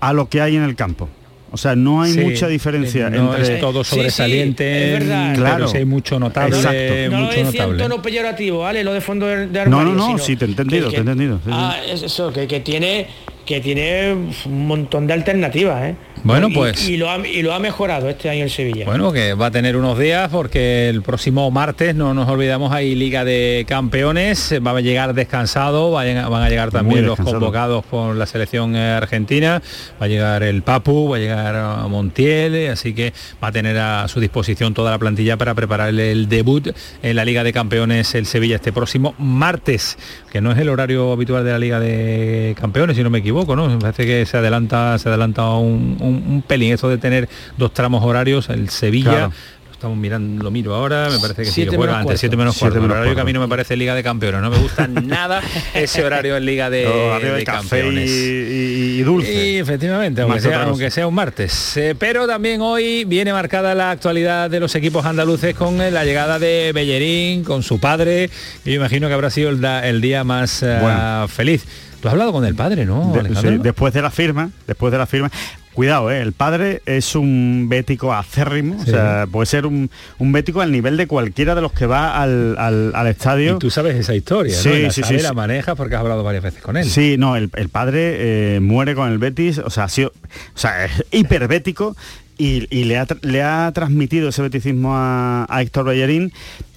[0.00, 1.08] a lo que hay en el campo.
[1.52, 4.98] O sea, no hay mucha diferencia no entre es todo sobresaliente,
[5.34, 7.10] claro, hay mucho notable, Exacto.
[7.10, 8.82] no mucho lo decía en tono peyorativo, ¿vale?
[8.82, 9.68] Lo de fondo de, armario.
[9.68, 11.40] No, no, no, sí te he entendido, te he entendido.
[11.50, 13.06] ah, es eso, que, que tiene
[13.46, 14.12] que tiene
[14.44, 15.84] un montón de alternativas.
[15.84, 15.94] ¿eh?
[16.24, 18.84] Bueno, pues- Y, lo ha, y lo ha mejorado este año el Sevilla.
[18.84, 22.96] Bueno, que va a tener unos días porque el próximo martes, no nos olvidamos, hay
[22.96, 28.16] Liga de Campeones, va a llegar descansado, vayan- van a llegar también los convocados por
[28.16, 29.62] la selección eh, argentina,
[30.02, 33.52] va a llegar el Papu, va a llegar a Montiel, eh, así que va a
[33.52, 36.68] tener a su disposición toda la plantilla para prepararle el debut
[37.02, 39.96] en la Liga de Campeones el Sevilla este próximo martes,
[40.32, 43.35] que no es el horario habitual de la Liga de Campeones, si no me equivoco,
[43.44, 43.68] ¿no?
[43.68, 47.74] Me parece que se adelanta, se adelanta un, un- un pelín, eso de tener dos
[47.74, 49.10] tramos horarios, el Sevilla.
[49.10, 49.32] Claro.
[49.66, 52.18] lo Estamos mirando, lo miro ahora, me parece que sí, Siete que juega antes, cuarto.
[52.20, 52.76] 7 menos Siete cuarto.
[52.78, 54.88] El menos horario que a mí no me parece Liga de Campeones, no me gusta
[54.88, 55.42] nada
[55.74, 58.10] ese horario en Liga de, Campeones.
[58.10, 59.30] y- y dulce.
[59.34, 61.76] Y efectivamente, aunque sea, aunque sea un martes.
[61.76, 66.06] Eh, pero también hoy viene marcada la actualidad de los equipos andaluces con eh, la
[66.06, 68.30] llegada de Bellerín, con su padre,
[68.64, 71.66] y yo imagino que habrá sido el, da- el día más eh, feliz.
[72.00, 74.98] Tú has hablado con el padre, ¿no, De- sí, después de la firma, después de
[74.98, 75.30] la firma.
[75.72, 76.22] Cuidado, ¿eh?
[76.22, 78.90] el padre es un bético acérrimo, Sí.
[78.90, 82.18] o sea, puede ser un, un bético al nivel de cualquiera de los que va
[82.22, 83.56] al, al- al estadio.
[83.56, 84.74] Y tú sabes esa historia, Sí, ¿no?
[84.74, 85.34] La sí, sí, la sí.
[85.34, 86.86] manejas porque has hablado varias veces con él.
[86.88, 90.12] Sí, no, el, el padre eh, muere con el Betis, o sea, ha sido,
[90.54, 91.94] o sea, es hiperbético
[92.38, 96.32] y, y le, ha, le ha transmitido ese beticismo a, a Héctor Bellerín.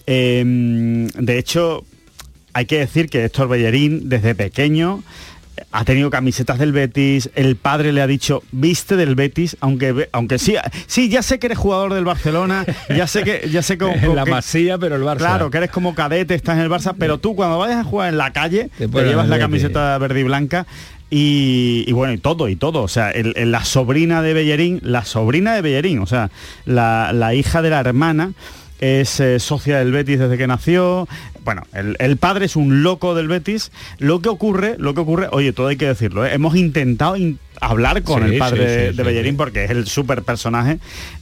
[0.08, 0.44] Eh,
[1.18, 1.86] de hecho,
[2.54, 5.04] hay que decir que Héctor Bellerín desde pequeño
[5.74, 10.40] ha tenido camisetas del Betis, el padre le ha dicho viste del Betis, aunque aunque
[10.40, 10.56] sí,
[10.88, 14.16] sí, ya sé que eres jugador del Barcelona, ya sé que ya sé que, En
[14.16, 15.18] la que- masía, pero el Barça.
[15.18, 18.08] Claro, que eres como cadete, estás en el Barça, pero tú cuando vayas a jugar
[18.10, 20.66] en la calle, Te llevas la camiseta verde y blanca.
[21.12, 22.84] Y, y bueno, y todo, y todo.
[22.84, 26.30] O sea, el- el- la sobrina de Bellerín, la sobrina de Bellerín, o sea,
[26.66, 28.32] la, la hija de la hermana,
[28.80, 31.08] es eh, socia del Betis desde que nació.
[31.44, 33.72] Bueno, el, el padre es un loco del Betis.
[33.98, 36.34] Lo que ocurre, lo que ocurre, oye, todo hay que decirlo, ¿eh?
[36.34, 39.72] hemos intentado in- hablar con Sí, el padre sí, sí, de sí, Bellerín porque es
[39.72, 40.80] el super personaje.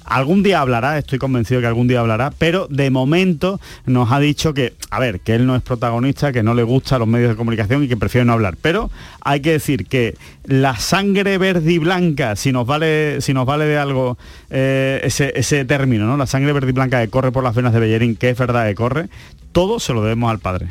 [0.08, 4.54] Algún día hablará, estoy convencido que algún día hablará, pero de momento nos ha dicho
[4.54, 7.36] que, a ver, que él no es protagonista, que no le gusta los medios de
[7.36, 8.56] comunicación y que prefiere no hablar.
[8.62, 8.90] Pero
[9.22, 10.16] hay que decir que
[10.46, 14.18] la sangre verde y blanca, si nos vale, si nos vale de algo
[14.50, 16.16] eh, ese, término, ¿no?
[16.16, 18.66] La sangre verde y blanca que corre por las venas de Bellerín, que es verdad
[18.66, 19.10] que corre,
[19.52, 20.68] todo se lo debemos al padre.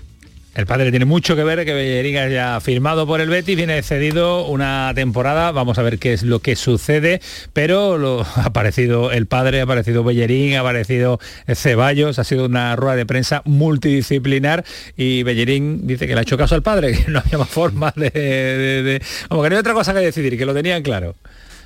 [0.57, 4.47] El padre tiene mucho que ver que Bellerín haya firmado por el Betis, viene cedido
[4.47, 7.21] una temporada, vamos a ver qué es lo que sucede,
[7.53, 12.75] pero lo, ha aparecido el padre, ha aparecido Bellerín, ha aparecido Ceballos, ha sido una
[12.75, 14.65] rueda de prensa multidisciplinar
[14.97, 17.93] y Bellerín dice que le ha hecho caso al padre, que no había más forma
[17.95, 21.17] de, Vamos, que no hay otra cosa que decidir, que lo tenían claro.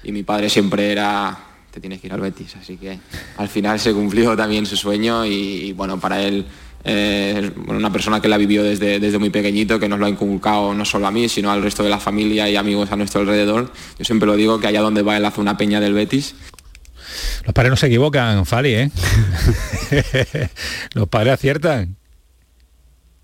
[0.03, 1.39] y mi padre siempre era
[1.71, 2.99] te tienes que ir al Betis así que
[3.37, 6.45] al final se cumplió también su sueño y, bueno para él
[6.85, 10.73] eh, una persona que la vivió desde, desde muy pequeñito que nos lo ha inculcado
[10.75, 13.73] no solo a mí sino al resto de la familia y amigos a nuestro alrededor
[13.99, 16.35] yo siempre lo digo que allá donde va él hace una peña del Betis
[17.45, 18.91] Los padres no se equivocan, Fali, ¿eh?
[20.95, 21.97] Los padres aciertan.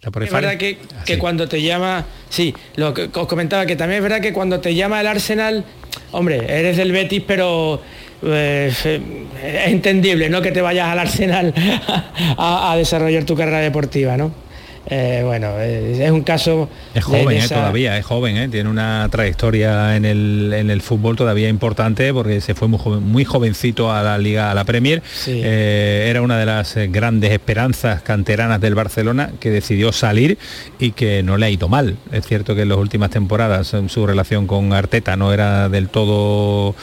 [0.06, 3.98] Es verdad que, Ah, que cuando te llama, sí, lo que os comentaba, que también
[3.98, 5.64] es verdad que cuando te llama el Arsenal,
[6.12, 7.82] hombre, eres del Betis, pero
[8.26, 10.40] eh, es entendible, ¿no?
[10.42, 11.54] Que te vayas al Arsenal
[12.36, 14.45] a, a desarrollar tu carrera deportiva, ¿no?
[14.88, 16.68] Eh, bueno, eh, es un caso...
[16.94, 20.70] Es joven de eh, esa- todavía, es joven, eh, tiene una trayectoria en el, en
[20.70, 24.54] el fútbol todavía importante porque se fue muy, joven- muy jovencito a la Liga, a
[24.54, 25.02] la Premier.
[25.12, 25.40] Sí.
[25.42, 30.38] Era una de las grandes esperanzas canteranas del Barcelona que decidió salir
[30.78, 31.96] y que no le ha ido mal.
[32.12, 36.74] Es cierto que en las últimas temporadas su relación con Arteta no era del todo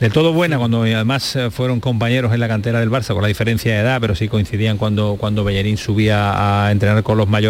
[0.00, 3.72] del todo buena cuando además fueron compañeros en la cantera del Barça con la diferencia
[3.74, 7.43] de edad, pero sí coincidían cuando cuando Bellerín subía a entrenar con los mayores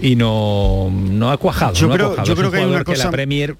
[0.00, 1.74] y no, no ha cuajado.
[1.74, 2.26] Yo no ha creo- cuajado.
[2.28, 3.56] yo creo que hay una la cosa- Premier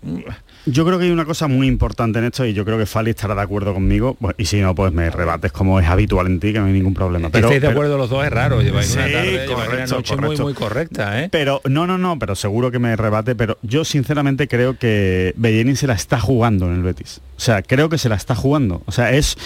[0.69, 3.11] Yo creo que hay una cosa muy importante en esto y yo creo que Fali
[3.11, 4.17] estará de acuerdo conmigo.
[4.37, 6.93] Y si no, pues me rebates como es habitual en ti, que no hay ningún
[6.93, 7.31] problema.
[7.31, 8.61] que estéis de pero- acuerdo los dos es raro.
[8.62, 10.43] Lleváis una Sí, tarde, una correcto, noche muy correcto.
[10.43, 11.29] muy correcta, ¿eh?
[11.31, 15.77] Pero no, no, no, pero seguro que me rebate, pero yo sinceramente creo que Bellerín
[15.77, 17.21] se la está jugando en el Betis.
[17.37, 18.83] O sea, creo que se la está jugando.
[18.87, 19.37] O sea, es,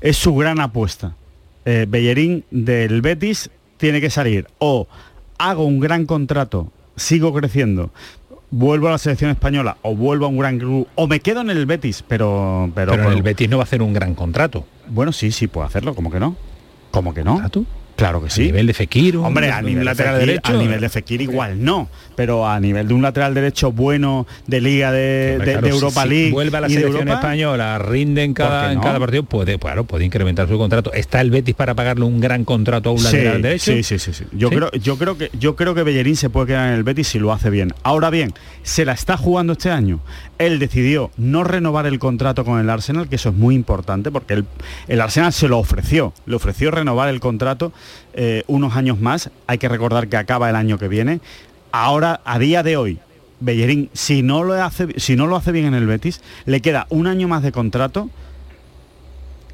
[0.00, 1.14] es su gran apuesta.
[1.66, 4.88] Eh, Bellerín del Betis tiene que salir o
[5.40, 7.90] hago un gran contrato, sigo creciendo,
[8.50, 11.50] vuelvo a la selección española o vuelvo a un gran club o me quedo en
[11.50, 14.66] el Betis, pero pero, Pero en el Betis no va a hacer un gran contrato.
[14.88, 16.36] bueno, sí, sí puedo hacerlo, como que no?
[16.90, 17.32] ¿Cómo que no?
[17.32, 17.64] ¿Contrato?
[17.96, 18.42] Claro que sí.
[18.42, 20.52] A nivel de Fekir, Hombre, a nivel lateral de Fekir, derecho.
[20.58, 21.88] A nivel de Fekir igual no,
[22.20, 25.72] pero a nivel de un lateral derecho bueno de Liga de, Hombre, de- claro, de
[25.72, 28.80] si- Europa si League vuelve a la selección Europa, española, rinde en ¿por cada, en
[28.80, 30.92] cada partido, puede, claro, puede incrementar su contrato.
[30.92, 33.72] ¿Está el Betis para pagarle un gran contrato a un Sí, lateral derecho?
[33.72, 34.24] Sí, sí, sí, sí.
[34.32, 37.08] Yo creo, yo creo que yo creo que Bellerín se puede quedar en el Betis
[37.08, 37.72] si lo hace bien.
[37.84, 40.00] Ahora bien, se la está jugando este año.
[40.36, 44.34] Él decidió no renovar el contrato con el Arsenal, que eso es muy importante, porque
[44.34, 44.44] el,
[44.88, 46.12] el Arsenal se lo ofreció.
[46.26, 47.72] Le ofreció renovar el contrato
[48.12, 49.30] eh, unos años más.
[49.46, 51.20] Hay que recordar que acaba el año que viene.
[51.72, 52.98] Ahora, a día de hoy,
[53.40, 56.86] Bellerín, si no lo hace, si no lo hace bien en el Betis, le queda
[56.90, 58.10] un año más de contrato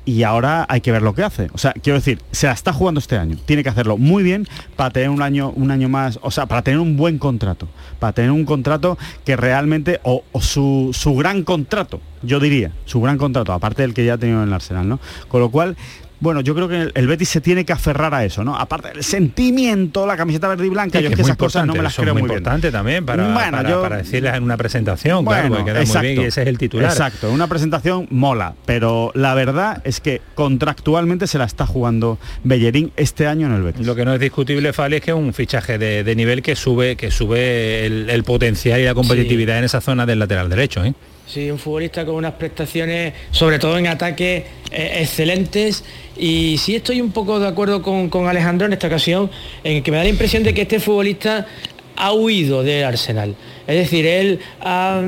[0.07, 1.49] y ahora hay que ver lo que hace.
[1.53, 3.37] O sea, quiero decir, se la está jugando este año.
[3.45, 6.63] Tiene que hacerlo muy bien para tener un año, un año más, o sea, para
[6.63, 7.69] tener un buen contrato.
[7.99, 13.01] Para tener un contrato que realmente, o, o su, su gran contrato, yo diría, su
[13.01, 15.01] gran contrato, aparte del que ya ha tenido en el Arsenal, ¿no?
[15.27, 15.77] Con lo cual,
[16.19, 18.57] bueno, yo creo que el, Betis se tiene que aferrar a eso, ¿no?
[18.57, 21.67] Aparte del sentimiento, la camiseta verde y blanca, Sí, yo que es que esas cosas
[21.67, 22.39] no me las creo muy muy bien.
[22.39, 26.01] importante también para, Bueno, para, yo- para decirles en una presentación, claro, porque queda muy
[26.01, 26.91] bien y ese es el titular.
[26.91, 32.93] Exacto, una presentación mola, pero la verdad es que contractualmente se la está jugando Bellerín
[32.97, 33.87] este año en el Betis.
[33.87, 36.57] Lo que no es discutible, Fali, es que es un fichaje de, de nivel que
[36.57, 40.83] sube, que sube el, el potencial y la competitividad en esa zona del lateral derecho.
[40.85, 40.95] ¿eh?
[41.27, 45.85] Sí, un futbolista con unas prestaciones, sobre todo en ataque, eh, excelentes.
[46.17, 49.31] Y sí estoy un poco de acuerdo con, con Alejandro en esta ocasión,
[49.65, 51.47] en que me da la impresión de que este futbolista
[51.97, 53.35] ha huido del Arsenal.
[53.67, 55.03] Es decir, él, ah,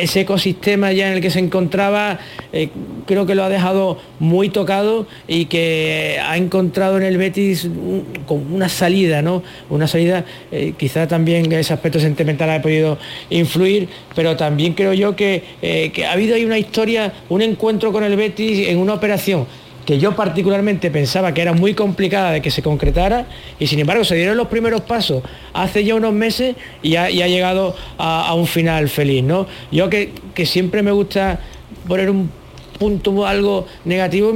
[0.00, 2.18] ese ecosistema ya en el que se encontraba,
[2.52, 2.68] eh,
[3.06, 7.68] creo que lo ha dejado muy tocado y que ha encontrado en el Betis
[8.28, 9.42] una salida, ¿no?
[9.70, 12.98] Una salida, eh, quizá también ese aspecto sentimental ha podido
[13.30, 17.92] influir, pero también creo yo que, eh, que ha habido ahí una historia, un encuentro
[17.92, 19.46] con el Betis en una operación
[19.84, 23.26] que yo particularmente pensaba que era muy complicada de que se concretara
[23.58, 27.74] y sin embargo se dieron los primeros pasos hace ya unos meses y ha, llegado
[27.98, 29.24] a, a un final feliz.
[29.24, 29.46] ¿no?
[29.70, 31.40] Yo que, que siempre me gusta
[31.86, 32.30] poner un
[32.78, 34.34] punto algo negativo,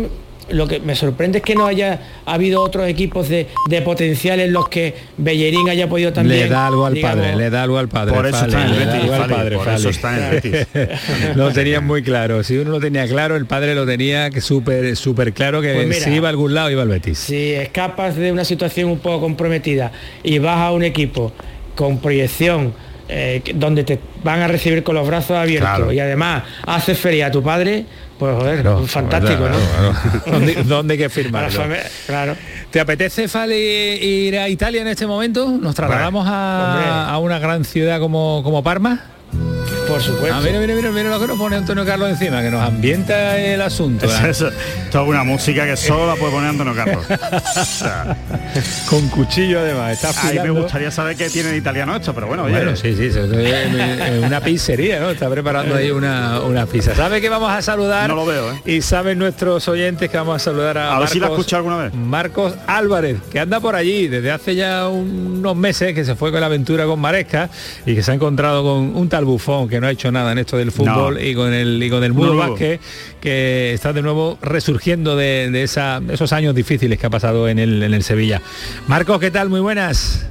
[0.49, 4.53] lo que me sorprende es que no haya habido otros equipos de, de potencial en
[4.53, 6.41] los que Bellerín haya podido también...
[6.41, 8.15] le da algo al digamos, padre, le da algo al padre.
[8.15, 9.89] Por eso está en el Betis, algo al Fali, padre, por eso Fali.
[9.89, 10.67] está en el Betis.
[11.37, 12.45] lo tenían muy claro.
[12.45, 15.89] Si uno lo tenía claro, el padre lo tenía que súper súper claro que Pues
[15.89, 17.19] mira, si iba a algún lado iba al Betis.
[17.19, 21.33] Si escapas de una situación un poco comprometida y vas a un equipo
[21.75, 22.73] con proyección,
[23.09, 25.93] eh, donde te van a recibir con los brazos abiertos Claro.
[25.93, 27.85] y además haces feria a tu padre,
[28.19, 29.93] pues joder, fantástico, claro, ¿no?
[29.93, 30.23] claro.
[30.27, 31.63] ¿Dónde, dónde hay que firmarlo?
[32.07, 32.37] Claro.
[32.71, 35.49] ¿Te apetece, Fali, ir a Italia en este momento?
[35.51, 39.05] ¿Nos trasladamos a, a una gran ciudad como, como Parma?
[39.87, 40.35] Por supuesto.
[40.35, 43.39] Ah, mira, mira, mira, mira lo que nos pone Antonio Carlos encima, que nos ambienta
[43.39, 44.07] el asunto.
[44.07, 44.31] Es ¿eh?
[44.31, 44.51] eso,
[44.91, 47.05] toda una música que solo la puede poner Antonio Carlos.
[47.57, 48.17] O sea,
[48.89, 52.27] Con cuchillo además, está a mí me gustaría saber qué tiene de italiano esto, pero
[52.27, 52.55] bueno, oye.
[52.55, 55.11] Bueno, sí, sí, es es una pizzería, ¿no?
[55.11, 56.95] Está preparando ahí una, una pizza.
[56.95, 58.09] ¿Sabe que vamos a saludar?
[58.09, 58.61] No lo veo, ¿eh?
[58.65, 61.85] Y saben nuestros oyentes que vamos a saludar a, A ver si la escuchado alguna
[61.85, 61.95] vez.
[61.95, 66.41] Marcos Álvarez, que anda por allí desde hace ya unos meses, que se fue con
[66.41, 67.49] la aventura con Maresca
[67.85, 70.39] y que se ha encontrado con un tal bufón que no ha hecho nada en
[70.39, 71.21] esto del fútbol No.
[71.21, 72.39] y con el y con el mundo No.
[72.41, 72.81] básquet
[73.21, 77.59] que está de nuevo resurgiendo de, de esa, esos años difíciles que ha pasado en
[77.59, 78.41] el, en el Sevilla.
[78.89, 79.49] Marcos, ¿qué tal?
[79.49, 80.27] Muy buenas.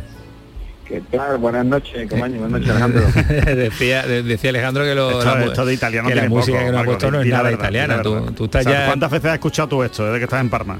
[0.88, 1.38] ¿Qué tal?
[1.40, 2.40] Buenas noches, Camaño.
[2.42, 3.56] Buenas noches, Alejandro.
[3.56, 6.66] decía, de- decía Alejandro que, lo, Esto, la, esto de italiano que la música poco,
[6.68, 8.02] que nos ha puesto no es nada verdad, italiana.
[8.04, 8.86] Tú, tú estás O sea, ya...
[8.88, 10.78] ¿Cuántas veces has escuchado tú esto desde que estás en Parma?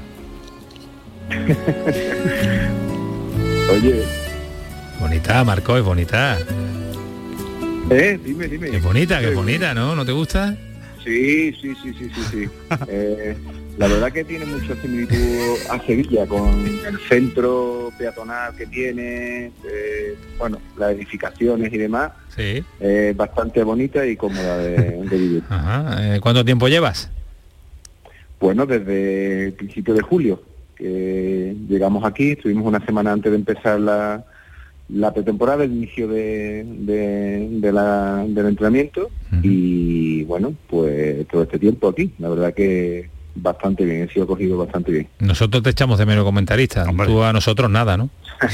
[3.72, 4.04] Oye,
[5.00, 6.38] Bonita, Marco, es bonita.
[7.90, 8.70] Eh, dime, dime.
[8.70, 9.96] Es bonita, que es bonita, ¿no?
[9.96, 10.56] ¿No te gusta?
[11.04, 12.50] Sí, sí, sí, sí, sí, sí.
[12.88, 13.36] Eh,
[13.78, 16.48] la verdad que tiene mucha similitud a Sevilla con
[16.88, 22.12] el centro peatonal que tiene, eh, bueno, las edificaciones y demás.
[22.36, 22.64] Sí.
[22.80, 25.44] eh, bastante bonita y cómoda de, de vivir.
[25.50, 26.16] Ajá.
[26.16, 27.10] Eh, ¿Cuánto tiempo llevas?
[28.40, 30.42] Bueno, desde el principio de julio
[30.76, 34.26] que llegamos aquí, estuvimos una semana antes de empezar la,
[34.90, 39.10] la pretemporada, el inicio de, de- de la- del entrenamiento
[39.42, 44.58] y bueno, pues todo este tiempo aquí, la verdad que bastante bien, he sido cogido
[44.58, 45.08] bastante bien.
[45.20, 46.86] Nosotros te echamos de menos comentarista.
[47.06, 48.10] Tú a nosotros nada, ¿no?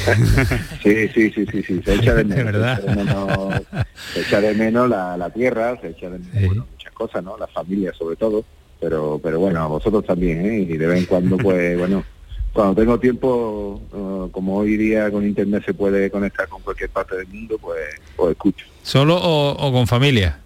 [0.83, 2.37] Sí, sí, sí, sí, sí, se echa de menos.
[2.37, 2.81] De verdad.
[2.81, 3.61] Se echa de menos,
[4.13, 7.37] se echa de menos la, la tierra, se echa de menos bueno, muchas cosas, ¿no?
[7.37, 8.43] La familia sobre todo,
[8.79, 10.59] pero pero bueno, a vosotros también, ¿eh?
[10.61, 12.03] Y de vez en cuando, pues bueno,
[12.53, 17.15] cuando tengo tiempo, eh, como hoy día con internet se puede conectar con cualquier parte
[17.17, 17.79] del mundo, pues
[18.17, 18.65] os escucho.
[18.83, 20.39] ¿Solo o, o con familia?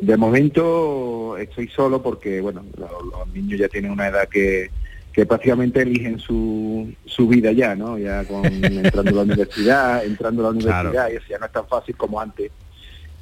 [0.00, 4.70] De momento estoy solo porque, bueno, lo- los, niños ya tienen una edad que,
[5.12, 7.98] que prácticamente eligen su, su vida ya, ¿no?
[7.98, 11.52] Ya con entrando a la universidad, entrando a la universidad, y eso ya no es
[11.52, 12.50] tan fácil como antes.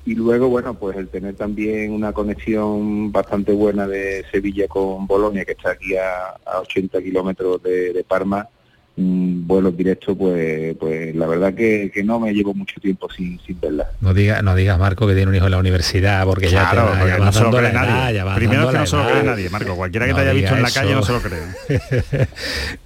[0.09, 5.45] Y luego, bueno, pues el tener también una conexión bastante buena de Sevilla con Bolonia,
[5.45, 8.49] que está aquí a, a 80 kilómetros de Parma,
[8.99, 13.39] un vuelo directo, pues, pues la verdad que, que no me llevo mucho tiempo sin,
[13.41, 13.87] sin verla.
[14.01, 16.77] No digas no digas Marco que tiene un hijo en la universidad porque ya te
[17.25, 18.23] no se lo cree edad, nadie.
[18.35, 19.77] Primero que no se lo cree nadie, Marco.
[19.77, 21.39] Cualquiera que No te haya visto en la calle no se lo cree.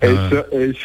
[0.01, 0.79] Eso, eso,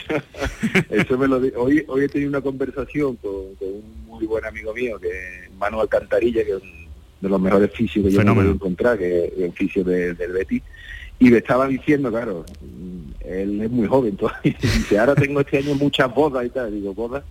[0.89, 4.73] eso me lo hoy, hoy he tenido una conversación con, con un muy buen amigo
[4.73, 6.77] mío, que es Manu Alcantarilla, que es un
[7.19, 10.31] de los mejores fisios que yo me he encontrar, que es el fisio de- del
[10.33, 10.61] Betis,
[11.19, 12.45] y me estaba diciendo, claro,
[13.21, 16.71] él es muy joven todavía, y dice, ahora tengo este año muchas bodas y tal,
[16.71, 17.23] digo, bodas,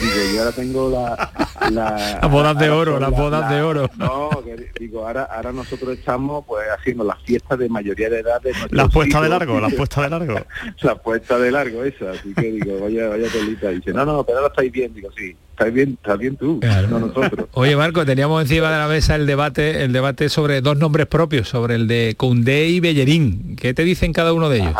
[0.00, 1.30] digo, yo ahora tengo la...
[1.70, 3.90] la Las bodas de oro, las la- bodas de oro.
[3.96, 8.40] No, que digo, ahora, ahora nosotros estamos pues haciendo las fiestas de mayoría de edad
[8.42, 10.34] de nuestros La puesta de largo, la puesta de largo.
[10.82, 14.38] la puesta de largo esa, así que digo, vaya, vaya telita, dice, no, no, pero
[14.38, 17.48] ahora estáis bien, digo, sí, estáis bien, estás bien tú, no nosotros.
[17.52, 21.48] Oye Marco, teníamos encima de la mesa el debate, el debate sobre dos nombres propios,
[21.48, 23.56] sobre el de Koundé y Bellerín.
[23.56, 24.74] ¿Qué te dicen cada uno de ellos?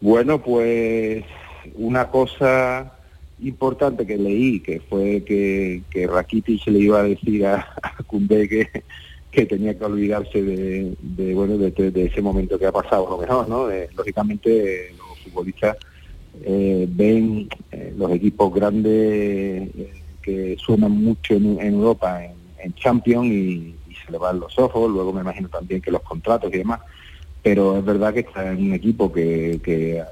[0.00, 1.24] Bueno, pues
[1.74, 2.92] una cosa
[3.42, 7.94] importante que leí, que fue que, que Rakitic le iba a decir a, a
[8.28, 8.68] que,
[9.30, 13.08] que tenía que olvidarse de, de, bueno de, de- de ese momento que ha pasado,
[13.10, 13.68] lo mejor, ¿no?
[13.96, 15.76] Lógicamente los futbolistas
[16.42, 23.26] eh, ven eh, los equipos grandes eh, que suenan mucho en, en Europa, en, Champions,
[23.26, 26.80] y, se le van los ojos, luego me imagino también que los contratos y demás,
[27.42, 30.04] pero es verdad que está en un equipo que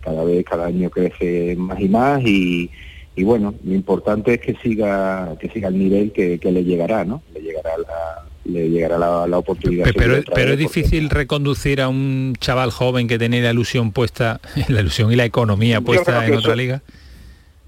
[0.00, 2.70] cada vez, cada año crece más y más y,
[3.16, 7.04] y bueno, lo importante es que siga que siga el nivel que, que le llegará,
[7.04, 7.22] ¿no?
[7.32, 9.84] Le llegará la, le llegará la, la oportunidad.
[9.84, 14.40] Pe- Pero, pero es difícil reconducir a un chaval joven que tenía la ilusión puesta,
[14.68, 16.82] la ilusión y la economía puesta en eso- otra liga.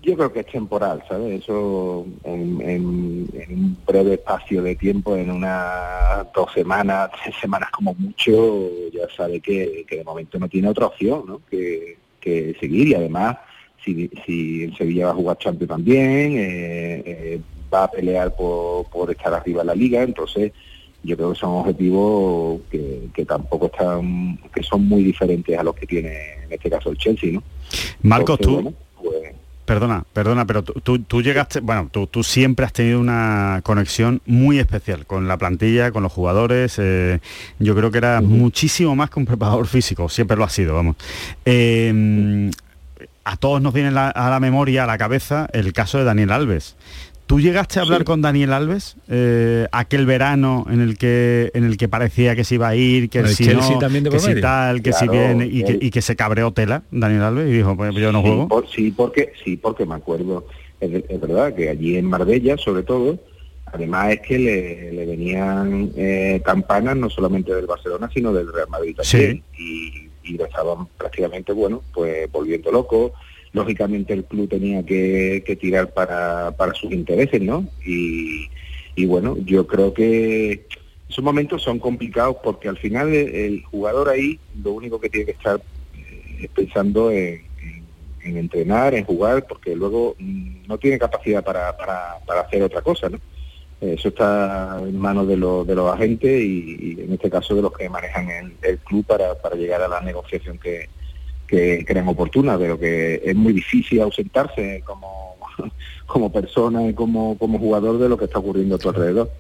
[0.01, 1.43] Yo creo que es temporal, ¿sabes?
[1.43, 7.69] Eso en, en- en un breve espacio de tiempo, en unas dos semanas, tres semanas
[7.73, 11.41] como mucho, ya sabe que, que de momento no tiene otra opción, ¿no?
[11.51, 13.37] Que, que seguir y además
[13.85, 17.41] si, si el Sevilla va a jugar Champions también, eh, eh,
[17.73, 20.53] va a pelear por, por estar arriba en la liga, entonces
[21.03, 25.75] yo creo que son objetivos que, que tampoco están, que son muy diferentes a los
[25.75, 26.11] que tiene
[26.45, 27.43] en este caso el Chelsea, ¿no?
[28.03, 29.35] Marcos, Entonces, tú, bueno, pues,
[29.65, 34.59] Perdona, perdona, pero tú, tú- llegaste, bueno, tú, tú siempre has tenido una conexión muy
[34.59, 36.77] especial con la plantilla, con los jugadores.
[36.79, 37.21] eh,
[37.59, 40.97] yo creo que era muchísimo más que un preparador físico, siempre lo ha sido, vamos.
[41.45, 42.51] Eh,
[43.25, 46.33] a todos nos viene la- a la memoria, a la cabeza, el caso de Daniel
[46.33, 46.75] Alves.
[47.29, 51.77] ¿Tú llegaste a hablar con Daniel Alves eh, aquel verano en el que en el
[51.77, 54.19] que parecía que se iba a ir, que el si Chelsea no, también de que
[54.19, 57.49] si tal, que si viene y que, él- y que se cabreó tela Daniel Alves
[57.49, 58.49] y dijo, pues yo no sí, juego.
[58.49, 60.47] por- sí, porque sí, porque me acuerdo.
[60.81, 63.19] Es verdad que allí en Marbella, sobre todo,
[63.67, 68.69] además es que le, le venían eh, campanas no solamente del Barcelona, sino del Real
[68.71, 69.43] Madrid también.
[69.59, 73.13] Y, y lo estaban prácticamente, bueno, pues volviendo loco.
[73.53, 77.67] Lógicamente el club tenía que, que tirar para, para sus intereses, ¿no?
[77.85, 78.49] Y,
[78.95, 80.67] y bueno, yo creo que
[81.09, 85.33] esos momentos son complicados porque al final el, jugador ahí lo único que tiene que
[85.33, 85.61] estar
[85.95, 87.89] eh, es pensando en, en-
[88.23, 93.09] en entrenar, en jugar, porque luego no tiene capacidad para, para, para hacer otra cosa,
[93.09, 93.19] ¿no?
[93.81, 97.63] Eso está en manos de, los de los agentes y, y en este caso de
[97.63, 100.89] los que manejan el, el club para, para llegar a la negociación que,
[101.49, 105.37] que crean oportuna, pero que es muy difícil ausentarse como,
[106.07, 109.33] como persona y como, como jugador de lo que está ocurriendo a tu alrededor.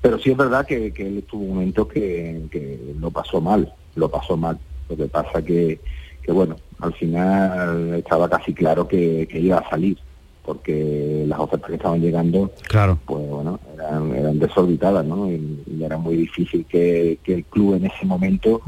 [0.00, 3.72] Pero sí es verdad que, que él tuvo un momento que, que lo pasó mal,
[3.96, 4.58] lo pasó mal.
[4.88, 5.80] Lo que pasa que,
[6.22, 9.98] que bueno, al final estaba casi claro que iba a salir,
[10.46, 12.98] porque las ofertas que estaban llegando, Claro.
[13.04, 15.30] pues bueno, eran, eran desorbitadas, ¿no?
[15.30, 18.62] Y, y era muy difícil que, que el club en ese momento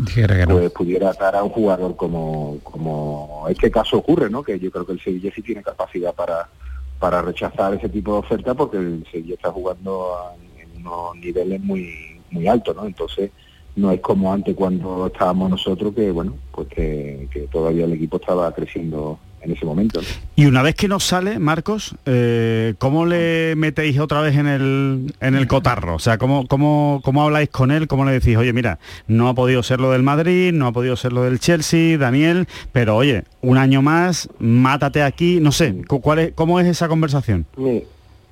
[0.47, 0.55] no.
[0.55, 4.43] pues pudiera atar a un jugador como, como este caso ocurre, ¿no?
[4.43, 6.49] Que yo creo que el Sevilla sí tiene capacidad para,
[6.99, 11.61] para rechazar ese tipo de oferta porque el Sevilla está jugando a- en unos niveles
[11.63, 12.85] muy, muy altos, ¿no?
[12.87, 13.31] Entonces
[13.77, 18.17] no es como antes cuando estábamos nosotros que, bueno, pues que, que todavía el equipo
[18.17, 20.01] estaba creciendo en ese momento.
[20.01, 20.07] ¿no?
[20.37, 25.15] Y una vez que nos sale, Marcos, eh, ¿cómo le metéis otra vez en el,
[25.21, 25.97] en el cotarro?
[25.97, 27.89] O sea, ¿cómo, cómo, ¿cómo habláis con él?
[27.89, 30.95] ¿Cómo le decís, oye, mira, no ha podido ser lo del Madrid, no ha podido
[30.97, 36.01] ser lo del Chelsea, Daniel, pero oye, un año más, mátate aquí, no sé, cu-
[36.01, 37.47] ¿cuál es, ¿cómo es esa conversación?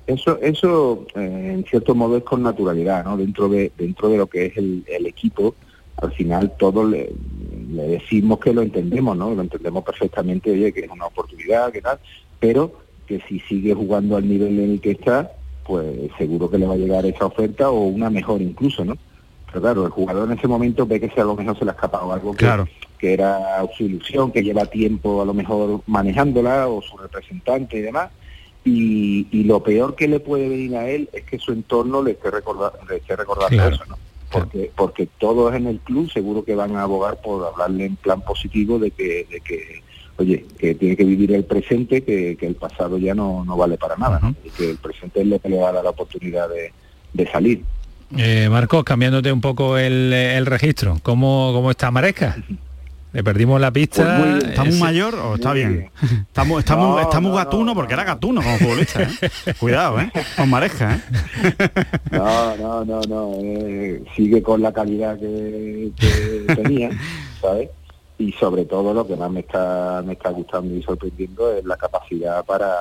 [0.05, 3.17] Eso, eso eh, en cierto modo es con naturalidad, ¿no?
[3.17, 5.53] Dentro de, dentro de lo que es el, el equipo,
[5.97, 7.11] al final todos le-
[7.71, 9.33] le decimos que lo entendemos, ¿no?
[9.33, 11.99] Lo entendemos perfectamente, oye, que es una oportunidad, que tal,
[12.39, 12.73] pero
[13.05, 15.31] que si sigue jugando al nivel en el que está,
[15.65, 15.85] pues
[16.17, 18.97] seguro que le va a llegar esa oferta o una mejor incluso, ¿no?
[19.47, 21.71] Pero claro, el jugador en ese momento ve que si a lo mejor se le
[21.71, 22.45] ha escapado algo que,
[22.97, 27.81] que era su ilusión, que lleva tiempo a lo mejor manejándola o su representante y
[27.81, 28.11] demás.
[28.63, 32.29] Y, lo peor que le puede venir a él es que su entorno le esté,
[32.29, 33.97] recordando, le esté recordando eso, ¿no?
[34.31, 38.21] Porque, porque todos en el club seguro que van a abogar por hablarle en plan
[38.21, 39.83] positivo de que, de que
[40.17, 43.95] oye, que tiene que vivir el presente, que, el pasado ya no, no vale para
[43.95, 44.35] nada, ¿no?
[44.43, 46.73] Y que el presente es lo que le va a dar la oportunidad de,
[47.13, 47.63] de salir.
[48.17, 52.37] Eh, Marcos, cambiándote un poco el, el registro, ¿cómo, cómo está Maresca?
[53.13, 54.17] Le perdimos la pista.
[54.19, 55.89] Pues ¿Está muy mayor o está bien?
[56.27, 59.03] Estamos, estamos, estamos gatuno porque era gatuno como futbolista.
[59.03, 59.53] ¿eh?
[59.59, 60.11] Cuidado, ¿eh?
[60.35, 61.01] Con Maresca, ¿eh?
[62.11, 63.31] No, no, no, no.
[63.41, 65.91] Eh, sigue con la calidad que,
[66.47, 66.91] tenía,
[67.41, 67.69] ¿sabes?
[68.19, 71.77] Y sobre todo lo que más me está, me está gustando y sorprendiendo es la
[71.77, 72.75] capacidad para,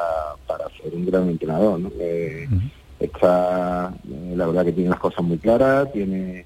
[0.46, 1.90] para ser un gran entrenador, ¿no?
[1.98, 2.48] Eh,
[2.98, 3.92] está,
[4.34, 6.44] la verdad que tiene las cosas muy claras, tiene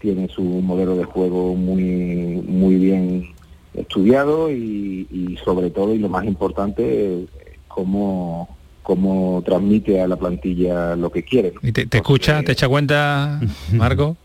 [0.00, 3.28] tiene su modelo de juego muy, muy bien
[3.74, 7.26] estudiado y, sobre todo, y lo más importante,
[7.68, 8.48] cómo,
[8.82, 11.52] cómo transmite a la plantilla lo que quiere.
[11.62, 13.40] ¿Y te, escucha, te echa cuenta,
[13.72, 14.16] Marco?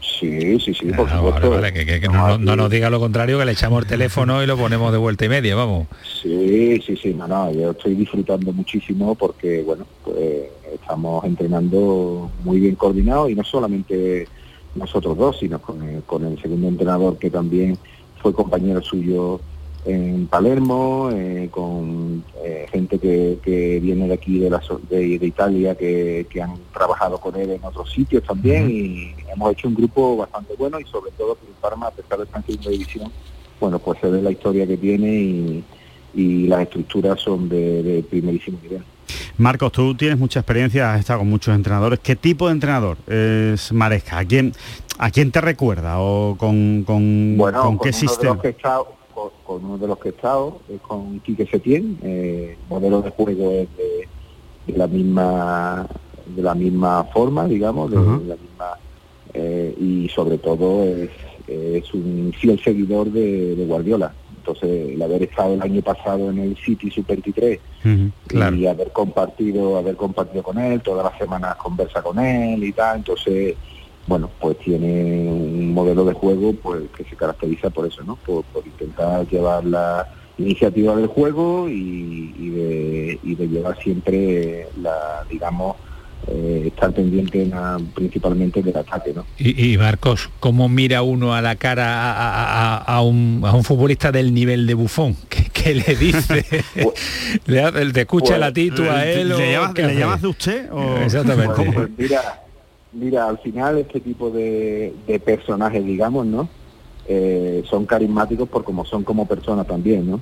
[0.00, 1.74] Sí, sí, sí, por ah, supuesto.
[1.74, 4.98] que, no, nos diga lo contrario, que le echamos el teléfono y lo ponemos de
[4.98, 5.88] vuelta y media, vamos.
[6.22, 12.60] Sí, sí, sí, no, no, yo estoy disfrutando muchísimo porque, bueno, pues estamos entrenando muy
[12.60, 14.28] bien coordinados y no solamente
[14.74, 17.78] nosotros dos, sino con el, con el segundo entrenador que también
[18.20, 19.40] fue compañero suyo
[19.84, 26.26] en Palermo, eh, con eh, gente que, viene de aquí de, la, de, Italia que,
[26.40, 30.78] han trabajado con él en otros sitios también y hemos hecho un grupo bastante bueno
[30.78, 33.12] y sobre todo que Parma, a pesar de estar en segunda división,
[33.60, 35.64] bueno, pues se ve la historia que tiene y,
[36.46, 38.82] las estructuras son de, de primerísimo nivel.
[39.38, 41.98] Marcos, tú tienes mucha experiencia, has estado con muchos entrenadores.
[42.00, 44.18] ¿Qué tipo de entrenador es Maresca?
[44.18, 44.52] ¿A quién,
[44.98, 48.40] a quién te recuerda o con, con, con qué sistema?
[49.44, 53.50] con, uno de los que he estado, es con Quique Setién, eh, modelo de juego
[53.50, 54.08] es de,
[54.74, 55.86] la misma
[56.34, 58.78] de la misma forma, digamos, de, la misma
[59.34, 61.10] eh, y sobre todo es,
[61.46, 66.56] es un fiel seguidor de Guardiola entonces, el haber estado el año pasado en el
[66.56, 67.60] City Super 23
[68.52, 72.96] y haber compartido, haber compartido con él, todas las semanas conversa con él y tal,
[72.96, 73.54] entonces,
[74.08, 78.16] bueno, pues tiene un modelo de juego pues que se caracteriza por eso, ¿no?
[78.16, 85.76] Por, intentar llevar la iniciativa del juego y, de, y de llevar siempre la, digamos,
[86.28, 87.50] eh, estar pendiente
[87.94, 89.12] principalmente del ataque.
[89.12, 89.24] ¿no?
[89.38, 95.16] Y, Marcos, ¿cómo mira uno a la cara a, un, futbolista del nivel de bufón?
[95.52, 96.44] ¿Qué, le dice?
[97.46, 99.30] ¿Le, ¿Te escucha la titu a él?
[99.30, 100.70] ¿Le, llamas, de usted?
[101.02, 101.72] Exactamente.
[101.72, 102.42] Pues mira,
[102.92, 104.94] mira, al final este tipo de,
[105.24, 106.48] personajes, digamos, ¿no?
[107.08, 110.20] Eh, son carismáticos por como son como personas también, ¿no?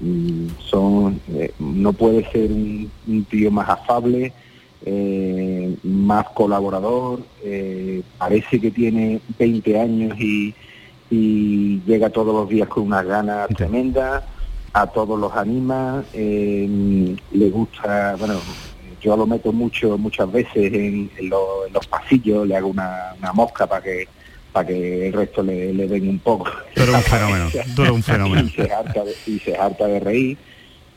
[0.00, 4.32] Mm, son, eh, no puede ser un, un tío más afable,
[4.84, 10.54] eh, más colaborador, eh, parece que tiene 20 años y,
[11.10, 14.26] llega todos los días con una gana tremenda,
[14.74, 18.38] a todos los anima, eh, le gusta, bueno,
[19.00, 21.10] yo lo meto mucho muchas veces en,
[21.72, 24.06] los pasillos, le hago una, mosca para que
[24.52, 26.46] para que el resto le, le den un poco.
[26.74, 28.50] Pero un fenómeno, todo un fenómeno.
[29.26, 30.38] y se harta de reír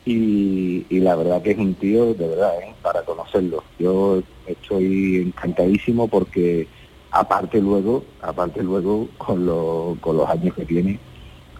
[0.04, 2.74] y, la verdad que es un tío de verdad, ¿eh?
[2.82, 3.62] para conocerlo.
[3.78, 6.66] Yo estoy encantadísimo porque
[7.10, 10.98] aparte luego, aparte luego con, con los años que tiene,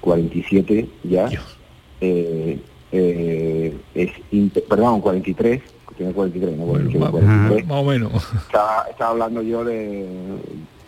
[0.00, 1.28] 47 ya,
[2.00, 2.58] eh,
[2.90, 4.10] eh, es
[4.68, 5.62] perdón, 43,
[5.96, 7.66] tiene 43, no 43.
[7.66, 8.12] Más o menos.
[8.46, 10.06] Estaba, estaba, hablando yo de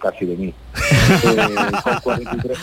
[0.01, 0.55] casi de mí.
[1.83, 2.59] con 43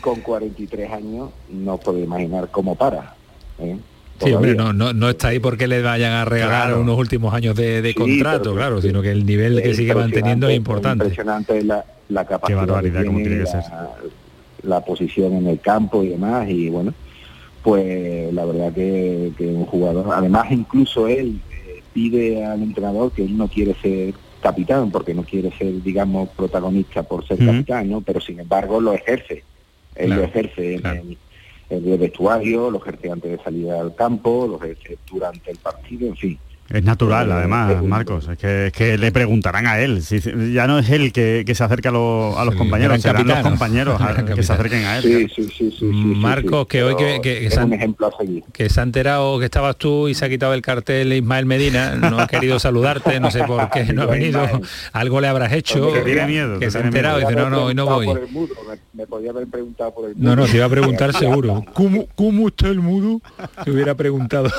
[0.00, 3.14] con 43 años no puedo imaginar cómo para.
[3.58, 3.76] ¿eh?
[4.20, 7.94] Sí, hombre, no, no, está ahí porque le vayan a regalar unos últimos años de,
[7.96, 11.04] contrato, claro, sino que el nivel que sigue manteniendo es importante.
[11.04, 13.44] impresionante la, la capacidad barbaridad, que tiene,
[14.62, 16.94] la, posición en el campo y demás, y bueno,
[17.62, 23.36] pues la verdad que, un jugador, además incluso él eh, pide al entrenador que él
[23.36, 28.00] no quiere ser capitán, porque no quiere ser, digamos, protagonista por ser capitán, ¿no?
[28.00, 29.44] Pero sin embargo lo ejerce,
[29.94, 31.16] él lo ejerce en,
[31.70, 36.16] el vestuario, los ejerce antes de salir al campo, los ejerce durante el partido, en
[36.16, 36.38] fin.
[36.70, 38.28] Es natural, además, Marcos.
[38.28, 40.02] Es que, es que le preguntarán a él.
[40.02, 40.20] Si,
[40.52, 43.38] ya no es él que, que se acerca a, los, a los compañeros, serán los
[43.38, 45.02] compañeros a, que se acerquen a él.
[45.02, 47.96] Sí, sí, sí, sí, Marcos, que hoy que, que, que, se han,
[48.52, 51.94] que se ha enterado que estabas tú y se ha quitado el cartel Ismael Medina,
[51.94, 54.46] no ha querido saludarte, no sé por qué no ha venido.
[54.92, 55.90] Algo le habrás hecho.
[55.94, 56.58] Que tiene miedo.
[56.58, 58.08] Que se ha enterado y dice, no, no, hoy no voy.
[58.92, 60.24] Me, podía haber preguntado por el mudo.
[60.28, 61.64] No, no, te iba a preguntar seguro.
[61.72, 63.22] ¿Cómo, cómo está el mudo?
[63.64, 64.50] Te hubiera preguntado.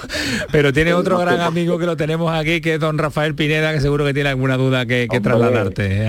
[0.52, 3.80] Pero tiene otro gran amigo que lo tenemos aquí, que es don Rafael Pineda, que
[3.80, 6.04] seguro que tiene alguna duda que, que trasladarte.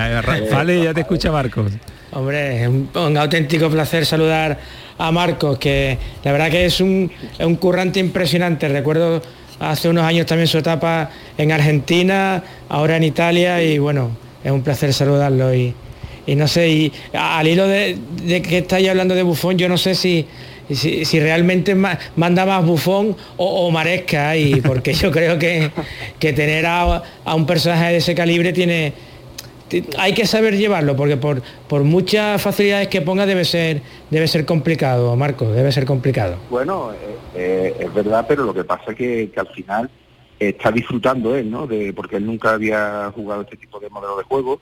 [0.52, 1.72] Vale, ya te escucha Marcos.
[2.12, 4.60] Hombre, es un, un, auténtico placer saludar
[4.98, 8.68] a Marcos, que la verdad que es un, un currante impresionante.
[8.68, 9.22] Recuerdo
[9.60, 14.12] hace unos años también su etapa en Argentina, ahora en Italia y bueno,
[14.44, 15.74] es un placer saludarlo y,
[16.26, 19.78] y no sé, y al hilo de, de que estáis hablando de Bufón, yo no
[19.78, 20.26] sé si,
[20.70, 25.72] si, si realmente manda más Bufón o, o, Maresca, y porque yo creo que,
[26.20, 28.94] que tener a, a, un personaje de ese calibre tiene.
[30.00, 34.44] Hay que saber llevarlo, porque por, por muchas facilidades que ponga debe ser, debe ser
[34.44, 36.38] complicado, Marco, debe ser complicado.
[36.50, 39.90] Bueno, eh, eh, es verdad, pero lo que pasa es que, que al final
[40.40, 41.68] está disfrutando él, ¿no?
[41.68, 44.60] De, porque él nunca había jugado este tipo de modelo de juego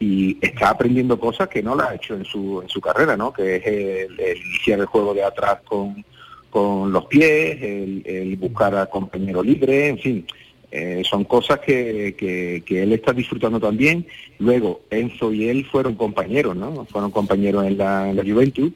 [0.00, 3.32] y está aprendiendo cosas que no las ha hecho en su, en su carrera, ¿no?
[3.32, 6.02] Que es el, iniciar el juego de atrás con,
[6.48, 10.26] con los pies, el, el, buscar al compañero libre, en fin.
[10.72, 14.06] Eh, son cosas que, que, él está disfrutando también.
[14.38, 16.86] Luego, Enzo y él fueron compañeros, ¿no?
[16.86, 18.72] Fueron compañeros en la, en Juventud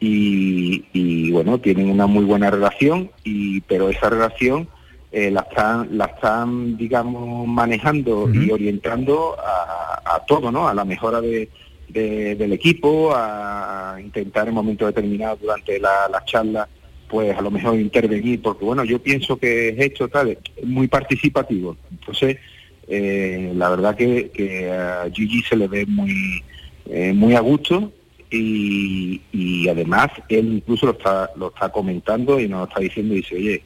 [0.00, 4.68] y, y, bueno, tienen una muy buena relación, y pero esa relación
[5.16, 8.48] eh, la están, la están, digamos, manejando uh -huh.
[8.48, 10.66] y orientando a, a, todo, ¿no?
[10.66, 11.48] A la mejora de,
[11.88, 16.68] de, del equipo, a intentar en momentos determinados durante la, la charla,
[17.08, 20.88] pues a lo mejor intervenir, porque bueno, yo pienso que es hecho tal, es muy
[20.88, 21.76] participativo.
[21.92, 22.38] Entonces,
[22.88, 26.42] eh, la verdad que, que, a Gigi se le ve muy,
[26.86, 27.92] eh, muy a gusto
[28.30, 33.36] y, y, además él incluso lo está, lo está comentando y nos está diciendo, dice,
[33.36, 33.62] oye,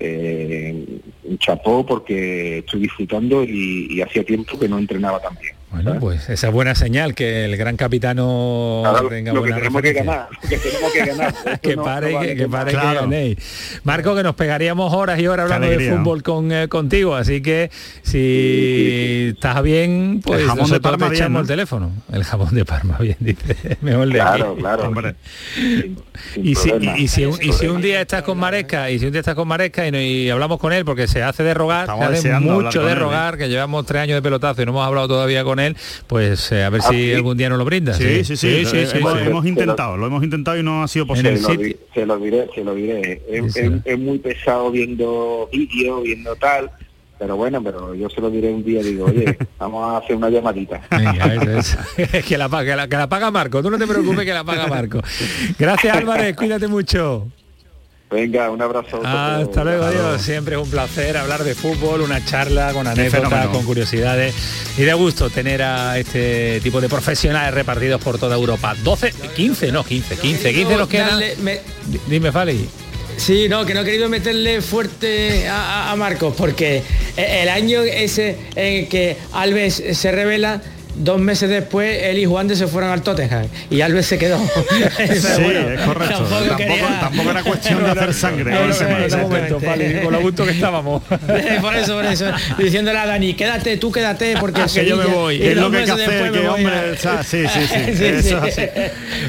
[0.00, 1.00] eh,
[1.38, 5.59] chapó porque estoy disfrutando y, y hacía tiempo que no entrenaba tan bien.
[5.72, 9.56] Bueno, pues esa es buena señal que el gran capitano Claro, tenga lo que buena
[9.56, 10.12] tenemos que referencia.
[10.12, 11.60] ganar, lo que tenemos que ganar.
[11.60, 12.74] Que no- pare, no vale que, que que pare más.
[12.74, 13.00] que Claro.
[13.02, 13.80] ganéis.
[13.84, 17.70] Marco, que nos pegaríamos horas y horas hablando de fútbol con, eh, contigo, así que
[18.02, 21.40] si estás bien, pues El jamón de nosotros Parma te bien, echamos ¿no?
[21.42, 21.90] el teléfono.
[22.12, 23.78] El jamón de Parma, bien, dice.
[23.80, 24.60] Mejor de Claro, aquí.
[24.60, 24.92] claro.
[26.36, 29.06] Y si, y, y si un, y si un día estás con Maresca y si
[29.06, 31.54] un día estás con Maresca y, no- y hablamos con él porque se hace de
[31.54, 33.00] rogar, se hace mucho de él, ¿eh?
[33.00, 36.50] rogar, que llevamos tres años de pelotazo y no hemos hablado todavía con él, pues
[36.52, 37.12] eh, a ver Ah, si sí.
[37.14, 37.94] algún día nos lo brinda.
[37.94, 38.64] Sí, sí, sí.
[38.64, 39.24] sí, eh, sí, hemos, sí.
[39.26, 41.36] hemos intentado, lo hemos intentado y no ha sido posible.
[41.36, 41.48] se, lo
[41.94, 43.22] se lo diré, se lo diré.
[43.28, 43.80] Es, Sí, es- sí.
[43.84, 46.70] es muy pesado viendo vídeos, viendo tal,
[47.18, 50.30] pero bueno, pero yo se lo diré un día, digo, oye, vamos a hacer una
[50.30, 50.80] llamadita.
[50.90, 52.24] Venga, eso es.
[52.26, 54.66] que, la, que, la, que la paga Marco, tú no te preocupes que la paga
[54.68, 55.02] Marco.
[55.58, 57.28] Gracias Álvarez, cuídate mucho.
[58.10, 59.00] Venga, un abrazo.
[59.04, 59.48] a vosotros.
[59.48, 60.20] Hasta luego, adiós.
[60.22, 64.34] Siempre es un placer hablar de fútbol, una charla con anécdotas, con curiosidades
[64.76, 68.74] y de gusto tener a este tipo de profesionales repartidos por toda Europa.
[68.82, 71.20] 12, 15, no, 15, 15, 15 nos quedan.
[71.42, 71.60] Me-
[72.08, 72.68] Dime, Fali.
[73.16, 76.82] Sí, no, que no he querido meterle fuerte a, a- a Marcos, porque
[77.16, 80.60] e- el año ese en que Alves se revela,
[81.02, 84.38] dos meses después él y Juan de se fueron al Tottenham y Alves se quedó.
[84.96, 86.24] Pero Sí, bueno, es correcto.
[86.24, 88.50] Tampoco, quería- tampoco era cuestión de hacer sangre.
[88.52, 89.12] No, con no, ese no, mes.
[89.12, 91.02] no, no, momento, Fali, con lo gusto que estábamos.
[91.60, 92.26] por eso, por eso,
[92.58, 95.42] diciéndole a Dani, quédate, tú quédate, porque el Que yo me voy.
[95.42, 97.38] es dos lo que hay que meses hacer, después me que voy hombre, a- sí,
[97.48, 97.60] sí,
[97.96, 98.62] sí, eso es así.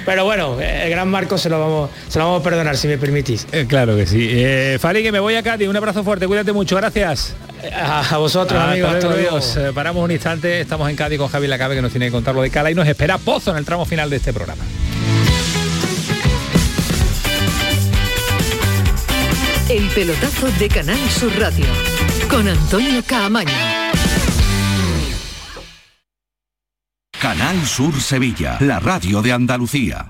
[0.06, 2.98] Pero bueno, el gran Marcos se lo vamos, se lo vamos a perdonar, si me
[2.98, 3.48] permitís.
[3.52, 4.28] Eh, claro que sí.
[4.32, 5.68] Eh, Fali, que me voy a Cádiz.
[5.68, 7.34] Un abrazo fuerte, cuídate mucho, gracias.
[7.74, 9.58] A, a vosotros, amigos, hasta luego, adiós.
[9.58, 12.34] Eh, paramos un instante, estamos en Cádiz con Javi Lacabe que nos tiene que contar
[12.34, 14.64] lo de Cala y nos espera Pozo en el tramo final de este programa.
[19.70, 21.66] El pelotazo de Canal Sur Radio
[22.30, 23.52] con Antonio Caamaño.
[27.22, 30.10] Canal Sur Sevilla, la radio de Andalucía.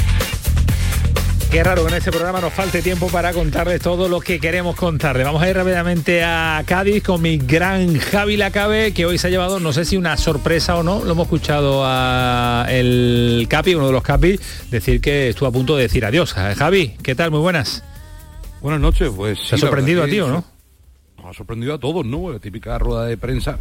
[1.51, 4.73] Qué raro que en este programa nos falte tiempo para contarles todo lo que queremos
[4.73, 5.25] contarles.
[5.25, 9.29] Vamos a ir rápidamente a Cádiz con mi gran Javi Lacabe, que hoy se ha
[9.29, 13.87] llevado, no sé si una sorpresa o no, lo hemos escuchado a el Capi, uno
[13.87, 14.39] de los Capi,
[14.69, 16.31] decir que estuvo a punto de decir adiós.
[16.33, 17.31] Javi, ¿qué tal?
[17.31, 17.83] Muy buenas.
[18.61, 19.37] Buenas noches, pues.
[19.39, 20.45] ¿Se ha sorprendido a ti o no?
[21.17, 22.31] Nos ha sorprendido a todos, ¿no?
[22.31, 23.59] La típica rueda de prensa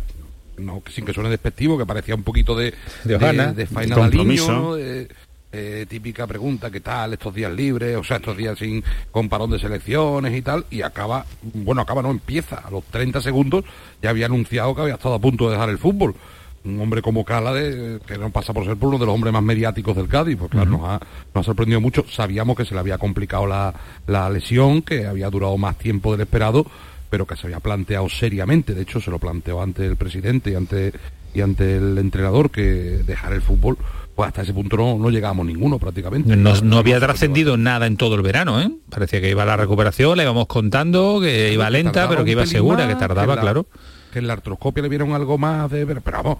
[0.58, 2.72] no, sin que suene despectivo, que parecía un poquito de,
[3.02, 4.74] de, de, de de niño, ¿no?
[4.76, 5.08] de,
[5.52, 7.96] eh, típica pregunta, ¿qué tal estos días libres?
[7.96, 12.02] O sea, estos días sin con parón de selecciones y tal, y acaba, bueno, acaba,
[12.02, 13.64] no empieza, a los 30 segundos
[14.00, 16.14] ya había anunciado que había estado a punto de dejar el fútbol.
[16.62, 19.42] Un hombre como Cala, de, que no pasa por ser uno de los hombres más
[19.42, 21.00] mediáticos del Cádiz, pues claro, nos, ha,
[21.34, 22.04] nos ha sorprendido mucho.
[22.06, 23.74] Sabíamos que se le había complicado la,
[24.06, 26.66] la lesión, que había durado más tiempo del esperado,
[27.08, 28.74] pero que se había planteado seriamente.
[28.74, 30.92] De hecho, se lo planteó ante el presidente y ante,
[31.32, 33.78] y ante el entrenador que dejar el fútbol
[34.14, 36.36] pues hasta ese punto no, no llegamos ninguno prácticamente.
[36.36, 38.70] No, no había trascendido nada en todo el verano, ¿eh?
[38.90, 42.86] Parecía que iba la recuperación, le íbamos contando, que iba lenta, pero que iba segura,
[42.86, 43.66] que tardaba, que la, claro.
[44.12, 45.86] Que en la artroscopia le vieron algo más de...
[45.86, 46.38] Pero, vamos,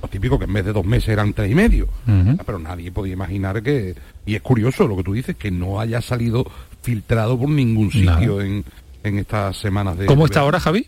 [0.00, 1.86] lo típico que en vez de dos meses eran tres y medio.
[2.06, 2.40] Uh -huh.
[2.44, 3.94] Pero nadie podía imaginar que...
[4.24, 6.44] Y es curioso lo que tú dices, que no haya salido
[6.82, 8.64] filtrado por ningún sitio en,
[9.04, 10.06] en estas semanas de...
[10.06, 10.86] ¿Cómo está ahora, Javi?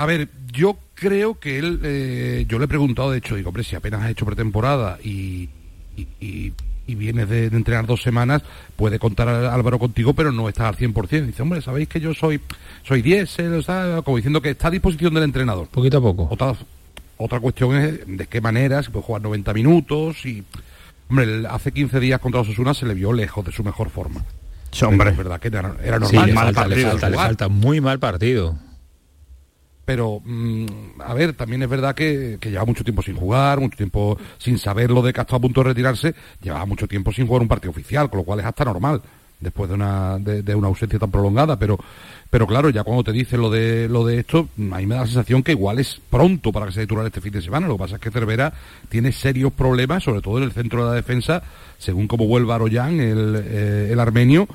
[0.00, 3.64] A ver, yo creo que él, eh, yo le he preguntado, de hecho, digo, hombre,
[3.64, 5.50] si apenas has hecho pretemporada y,
[5.94, 6.54] y, y,
[6.86, 8.40] y vienes de, de, entrenar dos semanas,
[8.76, 11.26] puede contar Álvaro contigo, pero no estás al 100%.
[11.26, 12.40] Dice, hombre, sabéis que yo soy
[12.82, 15.68] soy 10, o sea, como diciendo que está a disposición del entrenador.
[15.68, 16.28] Poquito a poco.
[16.30, 16.54] Otra,
[17.18, 20.42] otra cuestión es de qué manera, si puede jugar 90 minutos y...
[21.10, 24.24] Hombre, hace 15 días contra Osasuna se le vio lejos de su mejor forma.
[24.70, 25.10] Sí, hombre.
[25.10, 26.24] es verdad que era, era normal.
[26.24, 28.69] Sí, le, falta, le, falta, le falta muy mal partido
[29.90, 30.66] pero mmm,
[31.00, 34.56] a ver, también es verdad que, que, lleva mucho tiempo sin jugar, mucho tiempo sin
[34.56, 37.48] saber lo de que está a punto de retirarse, lleva mucho tiempo sin jugar un
[37.48, 39.02] partido oficial, con lo cual es hasta normal
[39.40, 41.76] después de una, de, una ausencia tan prolongada, pero,
[42.30, 45.00] pero claro, ya cuando te dicen lo de, lo de esto, a mí me da
[45.00, 47.74] la sensación que igual es pronto para que se titular este fin de semana, lo
[47.74, 48.52] que pasa es que Cervera
[48.88, 51.42] tiene serios problemas, sobre todo en el centro de la defensa,
[51.78, 54.46] según como vuelva Aroyan, el, eh, el armenio,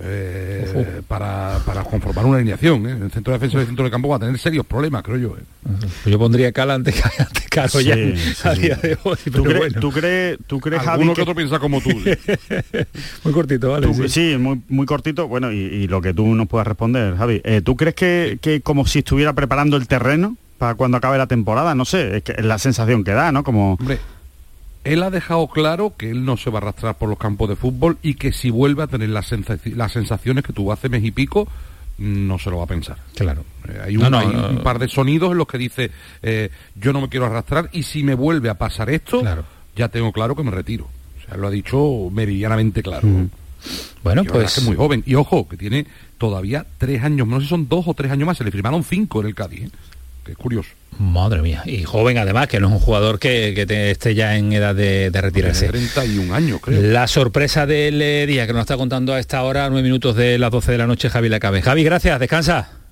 [0.00, 2.86] eh, para, para, conformar una alineación.
[2.86, 2.98] ¿eh?
[3.00, 5.16] El centro de defensa y el centro de campo va a tener serios problemas, creo
[5.16, 5.36] yo.
[5.36, 6.10] ¿eh?
[6.10, 9.16] Yo pondría Cala ante, ante Caro sí, ya sí, a día de hoy.
[9.32, 9.80] ¿Tú, crees, bueno.
[9.80, 11.14] ¿Tú, crees, ¿Tú crees, Javi, que...
[11.14, 11.90] que otro piensa como tú?
[13.24, 13.86] muy cortito, ¿vale?
[13.86, 15.28] Tú, sí, muy, muy cortito.
[15.28, 17.40] Bueno, y, y, lo que tú nos puedas responder, Javi.
[17.44, 21.28] Eh, ¿Tú crees que, que como si estuviera preparando el terreno para cuando acabe la
[21.28, 21.74] temporada?
[21.74, 23.44] No sé, es, que es la sensación que da, ¿no?
[23.44, 23.74] Como...
[23.74, 23.98] Hombre
[24.84, 27.56] él ha dejado claro que él no se va a arrastrar por los campos de
[27.56, 31.10] fútbol y que si vuelve a tener las, las sensaciones que tuvo hace mes y
[31.10, 31.48] pico,
[31.98, 32.98] no se lo va a pensar.
[33.16, 33.44] Claro.
[33.68, 35.90] Eh, hay, un, no, no, hay no, un, par de sonidos en los que dice,
[36.22, 39.44] eh, yo no me quiero arrastrar y si me vuelve a pasar esto, claro.
[39.74, 40.88] ya tengo claro que me retiro.
[41.18, 43.08] O sea, lo ha dicho meridianamente claro.
[43.08, 43.30] Mm.
[44.02, 44.44] Bueno, y pues...
[44.44, 45.02] Es, que es muy joven.
[45.06, 45.86] Y ojo, que tiene
[46.18, 48.84] todavía tres años, no sé si son dos o tres años más, se le firmaron
[48.84, 49.62] cinco en el Cádiz.
[49.62, 49.70] ¿eh?
[50.24, 50.70] Que es curioso.
[50.98, 54.36] Madre mía, y joven además, que no es un jugador que, que te, esté ya
[54.36, 55.66] en edad de, de retirarse.
[55.66, 56.80] 31 años, creo.
[56.80, 60.38] La sorpresa del eh, día que nos está contando a esta hora, nueve minutos de
[60.38, 61.62] las 12 de la noche, Javi Lacabe.
[61.62, 62.83] Javi, gracias, descansa.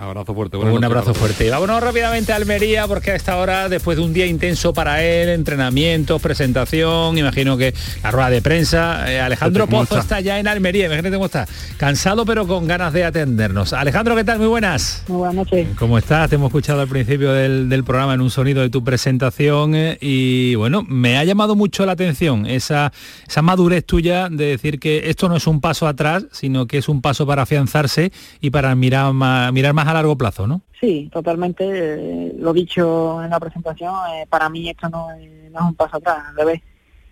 [0.00, 0.56] Abrazo fuerte.
[0.56, 1.44] Un noches, abrazo fuerte.
[1.44, 5.02] Y vámonos rápidamente a Almería porque a esta hora, después de un día intenso para
[5.02, 7.74] él, entrenamientos, presentación, imagino que
[8.04, 9.98] la rueda de prensa, eh, Alejandro Pozo está?
[9.98, 11.48] está ya en Almería, imagínate cómo está.
[11.78, 13.72] Cansado pero con ganas de atendernos.
[13.72, 14.38] Alejandro, ¿qué tal?
[14.38, 15.02] Muy buenas.
[15.08, 15.66] Muy buenas noches.
[15.76, 16.30] ¿Cómo estás?
[16.30, 19.98] Te hemos escuchado al principio del, del programa en un sonido de tu presentación eh,
[20.00, 22.92] y bueno, me ha llamado mucho la atención esa,
[23.26, 26.88] esa madurez tuya de decir que esto no es un paso atrás, sino que es
[26.88, 30.62] un paso para afianzarse y para mirar más, mirar más a largo plazo, ¿no?
[30.80, 31.64] Sí, totalmente.
[31.66, 35.28] Eh, lo dicho en la presentación, eh, para mí esto no es,
[35.60, 36.62] un paso atrás, al revés.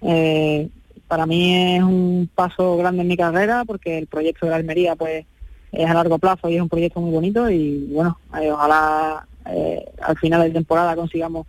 [0.02, 0.68] Eh,
[1.08, 4.96] para mí es un paso grande en mi carrera porque el proyecto de la Almería
[4.96, 5.24] pues
[5.72, 9.26] es a largo plazo y es un proyecto muy bonito y bueno, eh, ojalá
[10.02, 11.46] al final de temporada consigamos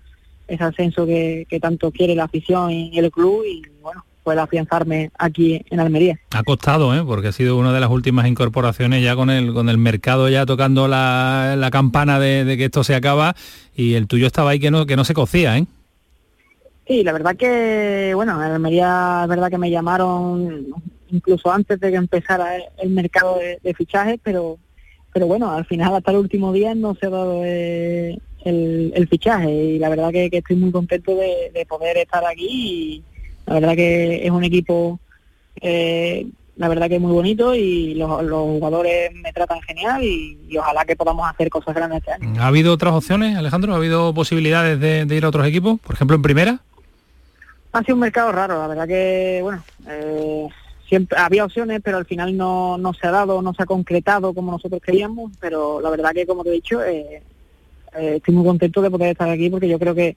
[0.47, 5.09] ese ascenso que, que, tanto quiere la afición y el club y bueno, poder afianzarme
[5.17, 6.19] aquí en Almería.
[6.31, 7.01] Ha costado, ¿eh?
[7.05, 10.45] porque ha sido una de las últimas incorporaciones ya con el, con el mercado ya
[10.45, 13.37] tocando la, la campana de, de, que esto se acaba
[13.73, 15.65] y el tuyo estaba ahí que no, que no se cocía, ¿eh?
[16.85, 20.67] Sí, la verdad que, bueno, en Almería es verdad que me llamaron
[21.09, 24.57] incluso antes de que empezara el mercado de, de fichajes, pero
[25.13, 29.07] pero bueno, al final hasta el último día no se ha dado eh, el, el,
[29.07, 33.03] fichaje y la verdad que, que estoy muy contento de, de, poder estar aquí y
[33.47, 34.99] la verdad que es un equipo
[35.61, 36.27] eh,
[36.57, 40.57] la verdad que es muy bonito y los, los jugadores me tratan genial y, y,
[40.57, 42.41] ojalá que podamos hacer cosas grandes este año.
[42.41, 43.73] ¿Ha habido otras opciones, Alejandro?
[43.73, 45.79] ¿Ha habido posibilidades de, de ir a otros equipos?
[45.79, 46.59] Por ejemplo, en primera.
[47.73, 50.47] Ha sido un mercado raro, la verdad que, bueno, eh,
[50.87, 54.33] siempre había opciones, pero al final no, no se ha dado, no se ha concretado
[54.33, 57.21] como nosotros queríamos, pero la verdad que, como te he dicho, eh,
[57.95, 60.15] eh, estoy muy contento de poder estar aquí porque yo creo que,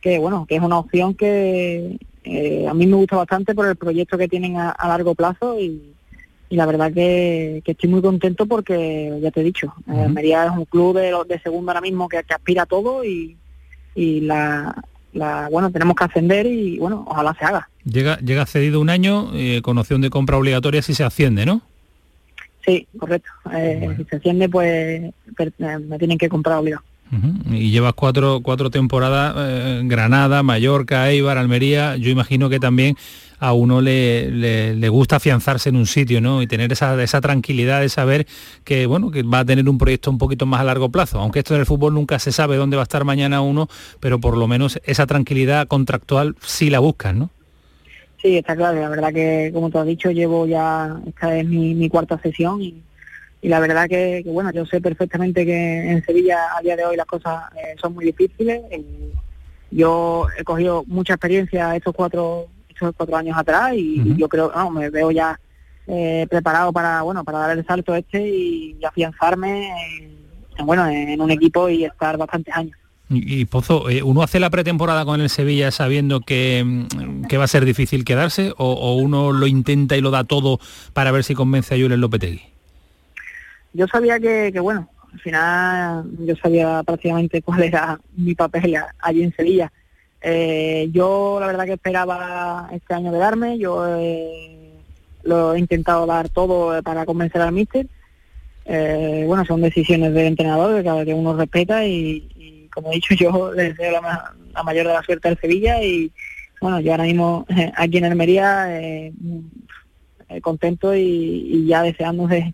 [0.00, 3.76] que bueno, que es una opción que eh, a mí me gusta bastante por el
[3.76, 5.94] proyecto que tienen a, a largo plazo y,
[6.50, 10.04] y, la verdad que, que, estoy muy contento porque, ya te he dicho, uh -huh.
[10.04, 13.36] Almería es un club de, de segundo ahora mismo que, que aspira a todo y,
[13.94, 14.74] y la,
[15.12, 17.68] la, bueno, tenemos que ascender y bueno, ojalá se haga.
[17.84, 21.62] Llega, llega cedido un año eh, con opción de compra obligatoria si se asciende, ¿no?
[22.64, 23.30] Sí, correcto.
[23.52, 23.96] Eh, bueno.
[23.96, 25.12] Si se asciende, pues
[25.58, 26.82] me tienen que comprar obligado.
[27.50, 32.96] Y llevas cuatro, cuatro temporadas, eh, Granada, Mallorca, Eibar, Almería, yo imagino que también
[33.38, 36.42] a uno le, le, le, gusta afianzarse en un sitio, ¿no?
[36.42, 38.26] Y tener esa, esa tranquilidad de saber
[38.64, 41.20] que, bueno, que va a tener un proyecto un poquito más a largo plazo.
[41.20, 43.68] Aunque esto en el fútbol nunca se sabe dónde va a estar mañana uno,
[44.00, 47.30] pero por lo menos esa tranquilidad contractual sí la buscan, ¿no?
[48.20, 48.80] Sí, está claro.
[48.80, 52.60] La verdad que, como tú has dicho, llevo ya, esta es mi, mi cuarta sesión
[52.60, 52.82] y,
[53.40, 56.84] y la verdad que, que, bueno, yo sé perfectamente que en Sevilla a día de
[56.84, 58.62] hoy las cosas eh, son muy difíciles.
[59.70, 64.16] yo he cogido mucha experiencia estos cuatro estos cuatro años atrás y, uh -huh.
[64.16, 65.38] yo creo, no, me veo ya
[65.86, 69.68] eh, preparado para, bueno, para dar el salto este y, y afianzarme
[69.98, 70.16] en,
[70.58, 72.76] en, bueno, en un equipo y estar bastantes años.
[73.10, 77.38] Y, y Pozo, eh, ¿uno hace la pretemporada con el Sevilla sabiendo que, mm, que
[77.38, 80.60] va a ser difícil quedarse o, o, uno lo intenta y lo da todo
[80.92, 82.42] para ver si convence a Julen Lopetegui?
[83.72, 89.22] Yo sabía que, que, bueno, al final yo sabía prácticamente cuál era mi papel allí
[89.22, 89.72] en Sevilla.
[90.20, 94.72] Eh, yo la verdad que esperaba este año quedarme, yo eh,
[95.22, 97.86] lo he intentado dar todo para convencer al míster.
[98.64, 102.96] Eh, bueno, son decisiones del entrenador que cada que uno respeta y, y, como he
[102.96, 106.12] dicho yo le deseo la, la, mayor de la suerte al Sevilla y
[106.60, 109.12] bueno, yo ahora mismo eh, aquí en Almería eh,
[110.42, 112.52] contento y, y, ya deseando de,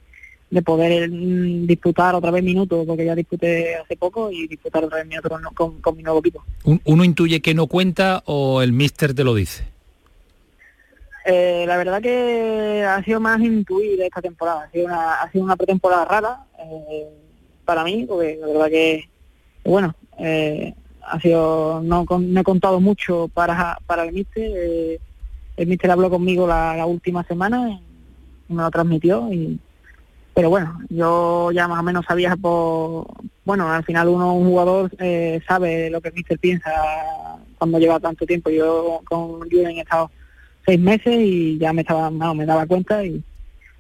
[0.54, 4.98] de poder mm, disputar otra vez minutos, porque ya disputé hace poco y disputar otra
[4.98, 6.44] vez minutos con, con, con, mi nuevo equipo.
[6.84, 9.64] ¿Uno intuye que no cuenta o el míster te lo dice?
[11.26, 15.42] Eh, la verdad que ha sido más intuir esta temporada, ha sido una, ha sido
[15.42, 17.08] una pretemporada rara eh,
[17.64, 19.08] para mí, porque la verdad que,
[19.64, 25.00] bueno, eh, ha sido, no, no, he contado mucho para, para el míster, eh,
[25.56, 27.80] el míster habló conmigo la, la última semana
[28.48, 29.58] y me lo transmitió y
[30.34, 33.06] pero bueno, yo ya más o menos sabía por,
[33.44, 36.72] bueno, al final uno, un jugador, eh, sabe lo que el míster piensa
[37.56, 38.50] cuando lleva tanto tiempo.
[38.50, 40.10] Yo con Jürgen he estado
[40.66, 43.22] seis meses y ya me estaba, no, me daba cuenta y,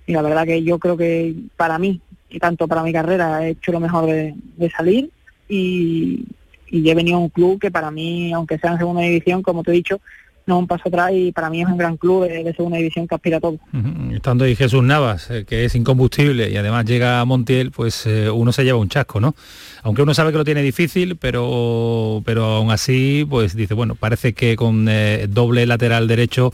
[0.06, 2.00] y, la verdad que yo creo que para mí,
[2.30, 5.10] y tanto para mi carrera, he hecho lo mejor de, de salir
[5.48, 6.24] y,
[6.68, 9.64] y he venido a un club que para mí, aunque sea en segunda división, como
[9.64, 10.00] te he dicho,
[10.46, 13.08] no un paso atrás y para mí es un gran club de, de segunda división
[13.08, 13.52] que aspira a todo.
[13.52, 14.14] Uh -huh.
[14.16, 18.28] Estando ahí Jesús Navas, eh, que es incombustible y además llega a Montiel, pues eh,
[18.30, 19.34] uno se lleva un chasco, ¿no?
[19.82, 24.32] Aunque uno sabe que lo tiene difícil, pero pero aún así, pues dice, bueno, parece
[24.32, 26.52] que con eh, doble lateral derecho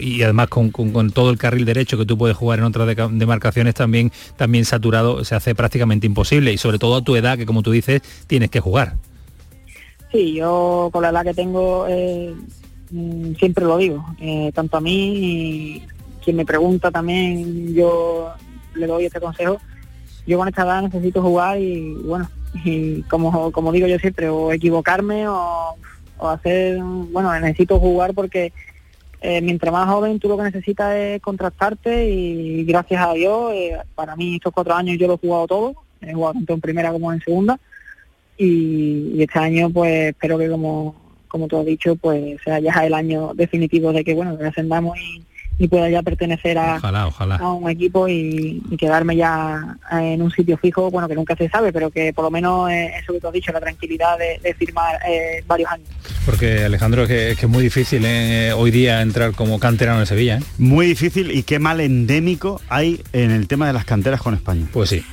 [0.00, 2.94] y además con, con, con, todo el carril derecho que tú puedes jugar en otras
[3.12, 7.46] demarcaciones también, también saturado, se hace prácticamente imposible y sobre todo a tu edad, que
[7.46, 8.94] como tú dices, tienes que jugar.
[10.12, 11.86] Sí, yo con la edad que tengo
[13.38, 15.82] siempre lo digo, eh, tanto a mí
[16.22, 18.32] quien me pregunta también, yo
[18.74, 19.58] le doy este consejo.
[20.26, 22.28] Yo con esta edad necesito jugar y bueno,
[22.64, 25.76] y como, como digo yo siempre, o equivocarme o,
[26.18, 28.52] o hacer, bueno, necesito jugar porque
[29.20, 33.78] eh, mientras más joven tú lo que necesitas es contrastarte y gracias a Dios, eh,
[33.94, 36.92] para mí estos cuatro años yo lo he jugado todo, he jugado tanto en primera
[36.92, 37.58] como en segunda
[38.36, 42.72] y, y este año pues espero que como como tú has dicho, pues sea ya
[42.84, 45.22] el año definitivo de que, bueno, que ascendamos y,
[45.58, 47.36] y pueda ya pertenecer a, Ojalá, ojalá.
[47.36, 51.48] a un equipo y, y quedarme ya en un sitio fijo, bueno, que nunca se
[51.48, 54.38] sabe, pero que por lo menos eh, eso que tú has dicho, la tranquilidad de,
[54.42, 55.88] de firmar eh, varios años.
[56.26, 60.00] Porque Alejandro, es que es, que es muy difícil eh, hoy día entrar como canterano
[60.00, 60.38] en Sevilla.
[60.38, 60.42] ¿eh?
[60.58, 64.66] Muy difícil y qué mal endémico hay en el tema de las canteras con España.
[64.72, 65.04] Pues sí.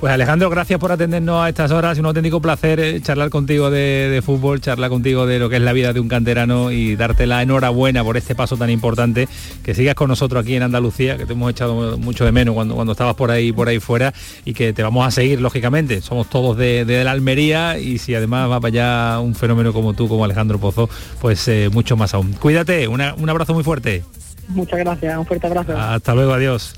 [0.00, 1.98] Pues Alejandro, gracias por atendernos a estas horas.
[1.98, 5.74] Un auténtico placer eh, charlar contigo de, fútbol, charlar contigo de lo que es la
[5.74, 9.28] vida de un canterano y darte la enhorabuena por este paso tan importante.
[9.62, 12.76] Que sigas con nosotros aquí en Andalucía, que te hemos echado mucho de menos cuando,
[12.76, 14.14] cuando estabas por ahí por ahí fuera
[14.46, 16.00] y que te vamos a seguir, lógicamente.
[16.00, 18.68] Somos todos de, de la Almería y si además va para
[19.12, 20.88] allá un fenómeno como tú, como Alejandro Pozo,
[21.20, 22.32] pues eh, mucho más aún.
[22.32, 24.02] Cuídate, una- un abrazo muy fuerte.
[24.50, 25.76] Muchas gracias, un fuerte abrazo.
[25.78, 26.72] Hasta luego, adiós.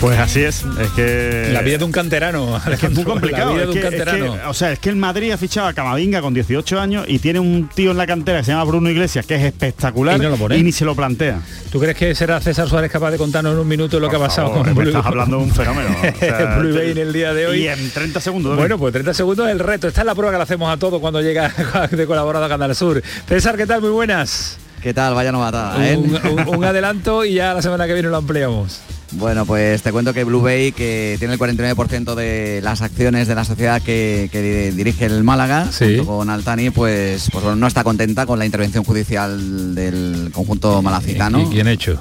[0.00, 1.50] Pues así es, es que...
[1.52, 2.60] La vida de un canterano.
[2.70, 3.54] Es que es muy complicado.
[3.56, 4.34] La vida es de un que- es canterano.
[4.34, 7.18] que, o sea, es que el Madrid ha fichado a Camavinga con 18 años y
[7.20, 10.22] tiene un tío en la cantera que se llama Bruno Iglesias, que es espectacular Y
[10.22, 10.62] no lo pone.
[10.62, 11.40] ni se lo plantea.
[11.70, 14.20] ¿Tú crees que será César Suárez capaz de contarnos en un minuto lo que ha
[14.20, 15.88] pasado con Blue- estás hablando de un fenómeno.
[16.14, 17.62] o sea, Blue Bay en el día de hoy?
[17.64, 18.56] Y en 30 segundos.
[18.56, 19.88] Bueno, pues 30 segundos es el reto.
[19.88, 21.50] Esta es la prueba que le hacemos a todos cuando llega
[21.90, 23.02] de colaborado a Canal Sur.
[23.28, 23.80] César, ¿qué tal?
[23.80, 24.58] Muy buenas.
[24.84, 25.14] ¿Qué tal?
[25.14, 25.96] Vaya novatada, ¿eh?
[25.96, 28.80] Un, un- un adelanto y ya la semana que viene lo ampliamos.
[29.12, 33.34] Bueno, pues te cuento que Blue Bay, que tiene el 49% de las acciones de
[33.34, 38.26] la sociedad que, que dirige el Málaga, junto con Altani, pues, pues no está contenta
[38.26, 41.40] con la intervención judicial del conjunto malacitano.
[41.40, 41.98] ¿Y quién ha hecho?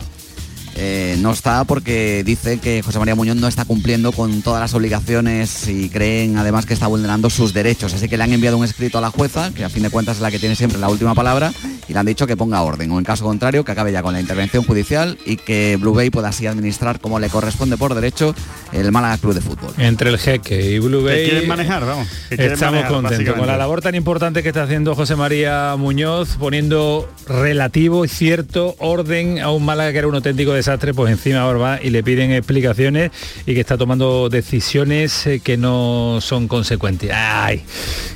[0.75, 4.73] Eh, no está porque dice que José María Muñoz no está cumpliendo con todas las
[4.73, 7.93] obligaciones y creen además que está vulnerando sus derechos.
[7.93, 10.17] Así que le han enviado un escrito a la jueza, que a fin de cuentas
[10.17, 11.53] es la que tiene siempre la última palabra,
[11.87, 14.13] y le han dicho que ponga orden, o en caso contrario, que acabe ya con
[14.13, 18.33] la intervención judicial y que Blue Bay pueda así administrar como le corresponde por derecho
[18.71, 19.73] el Málaga Club de Fútbol.
[19.77, 21.25] Entre el jeque y Blue Bay.
[21.25, 24.95] Quieren manejar, vamos, quieren Estamos manejar, contentos con la labor tan importante que está haciendo
[24.95, 30.53] José María Muñoz, poniendo relativo y cierto orden a un Málaga que era un auténtico
[30.63, 33.11] desastre, pues encima ahora va y le piden explicaciones
[33.45, 37.11] y que está tomando decisiones eh, que no son consecuentes.
[37.13, 37.63] Ay,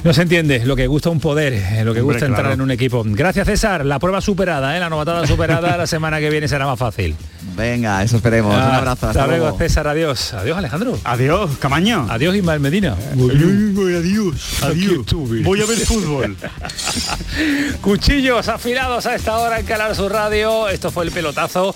[0.06, 2.54] no se entiende lo que gusta un poder, eh, lo que Hombre, gusta entrar claro.
[2.54, 3.04] en un equipo.
[3.06, 4.80] Gracias César, la prueba superada, ¿eh?
[4.80, 7.16] la novatada superada, la semana que viene será más fácil.
[7.58, 8.54] Venga, eso esperemos.
[8.54, 9.08] Un abrazo.
[9.08, 9.58] Hasta, Hasta luego, luego.
[9.58, 10.34] César, adiós.
[10.34, 11.00] Adiós, Alejandro.
[11.04, 12.06] Adiós, Camaño.
[12.10, 12.96] Adiós, Ismael Medina.
[13.14, 15.44] adiós, adiós.
[15.44, 16.38] Voy a ver fútbol.
[17.82, 20.70] Cuchillos afilados a esta hora en Canal Sur Radio.
[20.70, 21.76] Esto fue el pelotazo.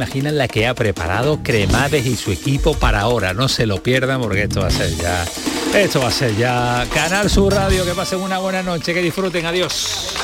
[0.00, 3.34] Imaginan la que ha preparado Cremades y su equipo para ahora.
[3.34, 5.26] No se lo pierdan porque esto va a ser ya.
[5.74, 7.84] Esto va a ser ya Canal Sur Radio.
[7.84, 9.44] Que pasen una buena noche, que disfruten.
[9.44, 10.14] Adiós.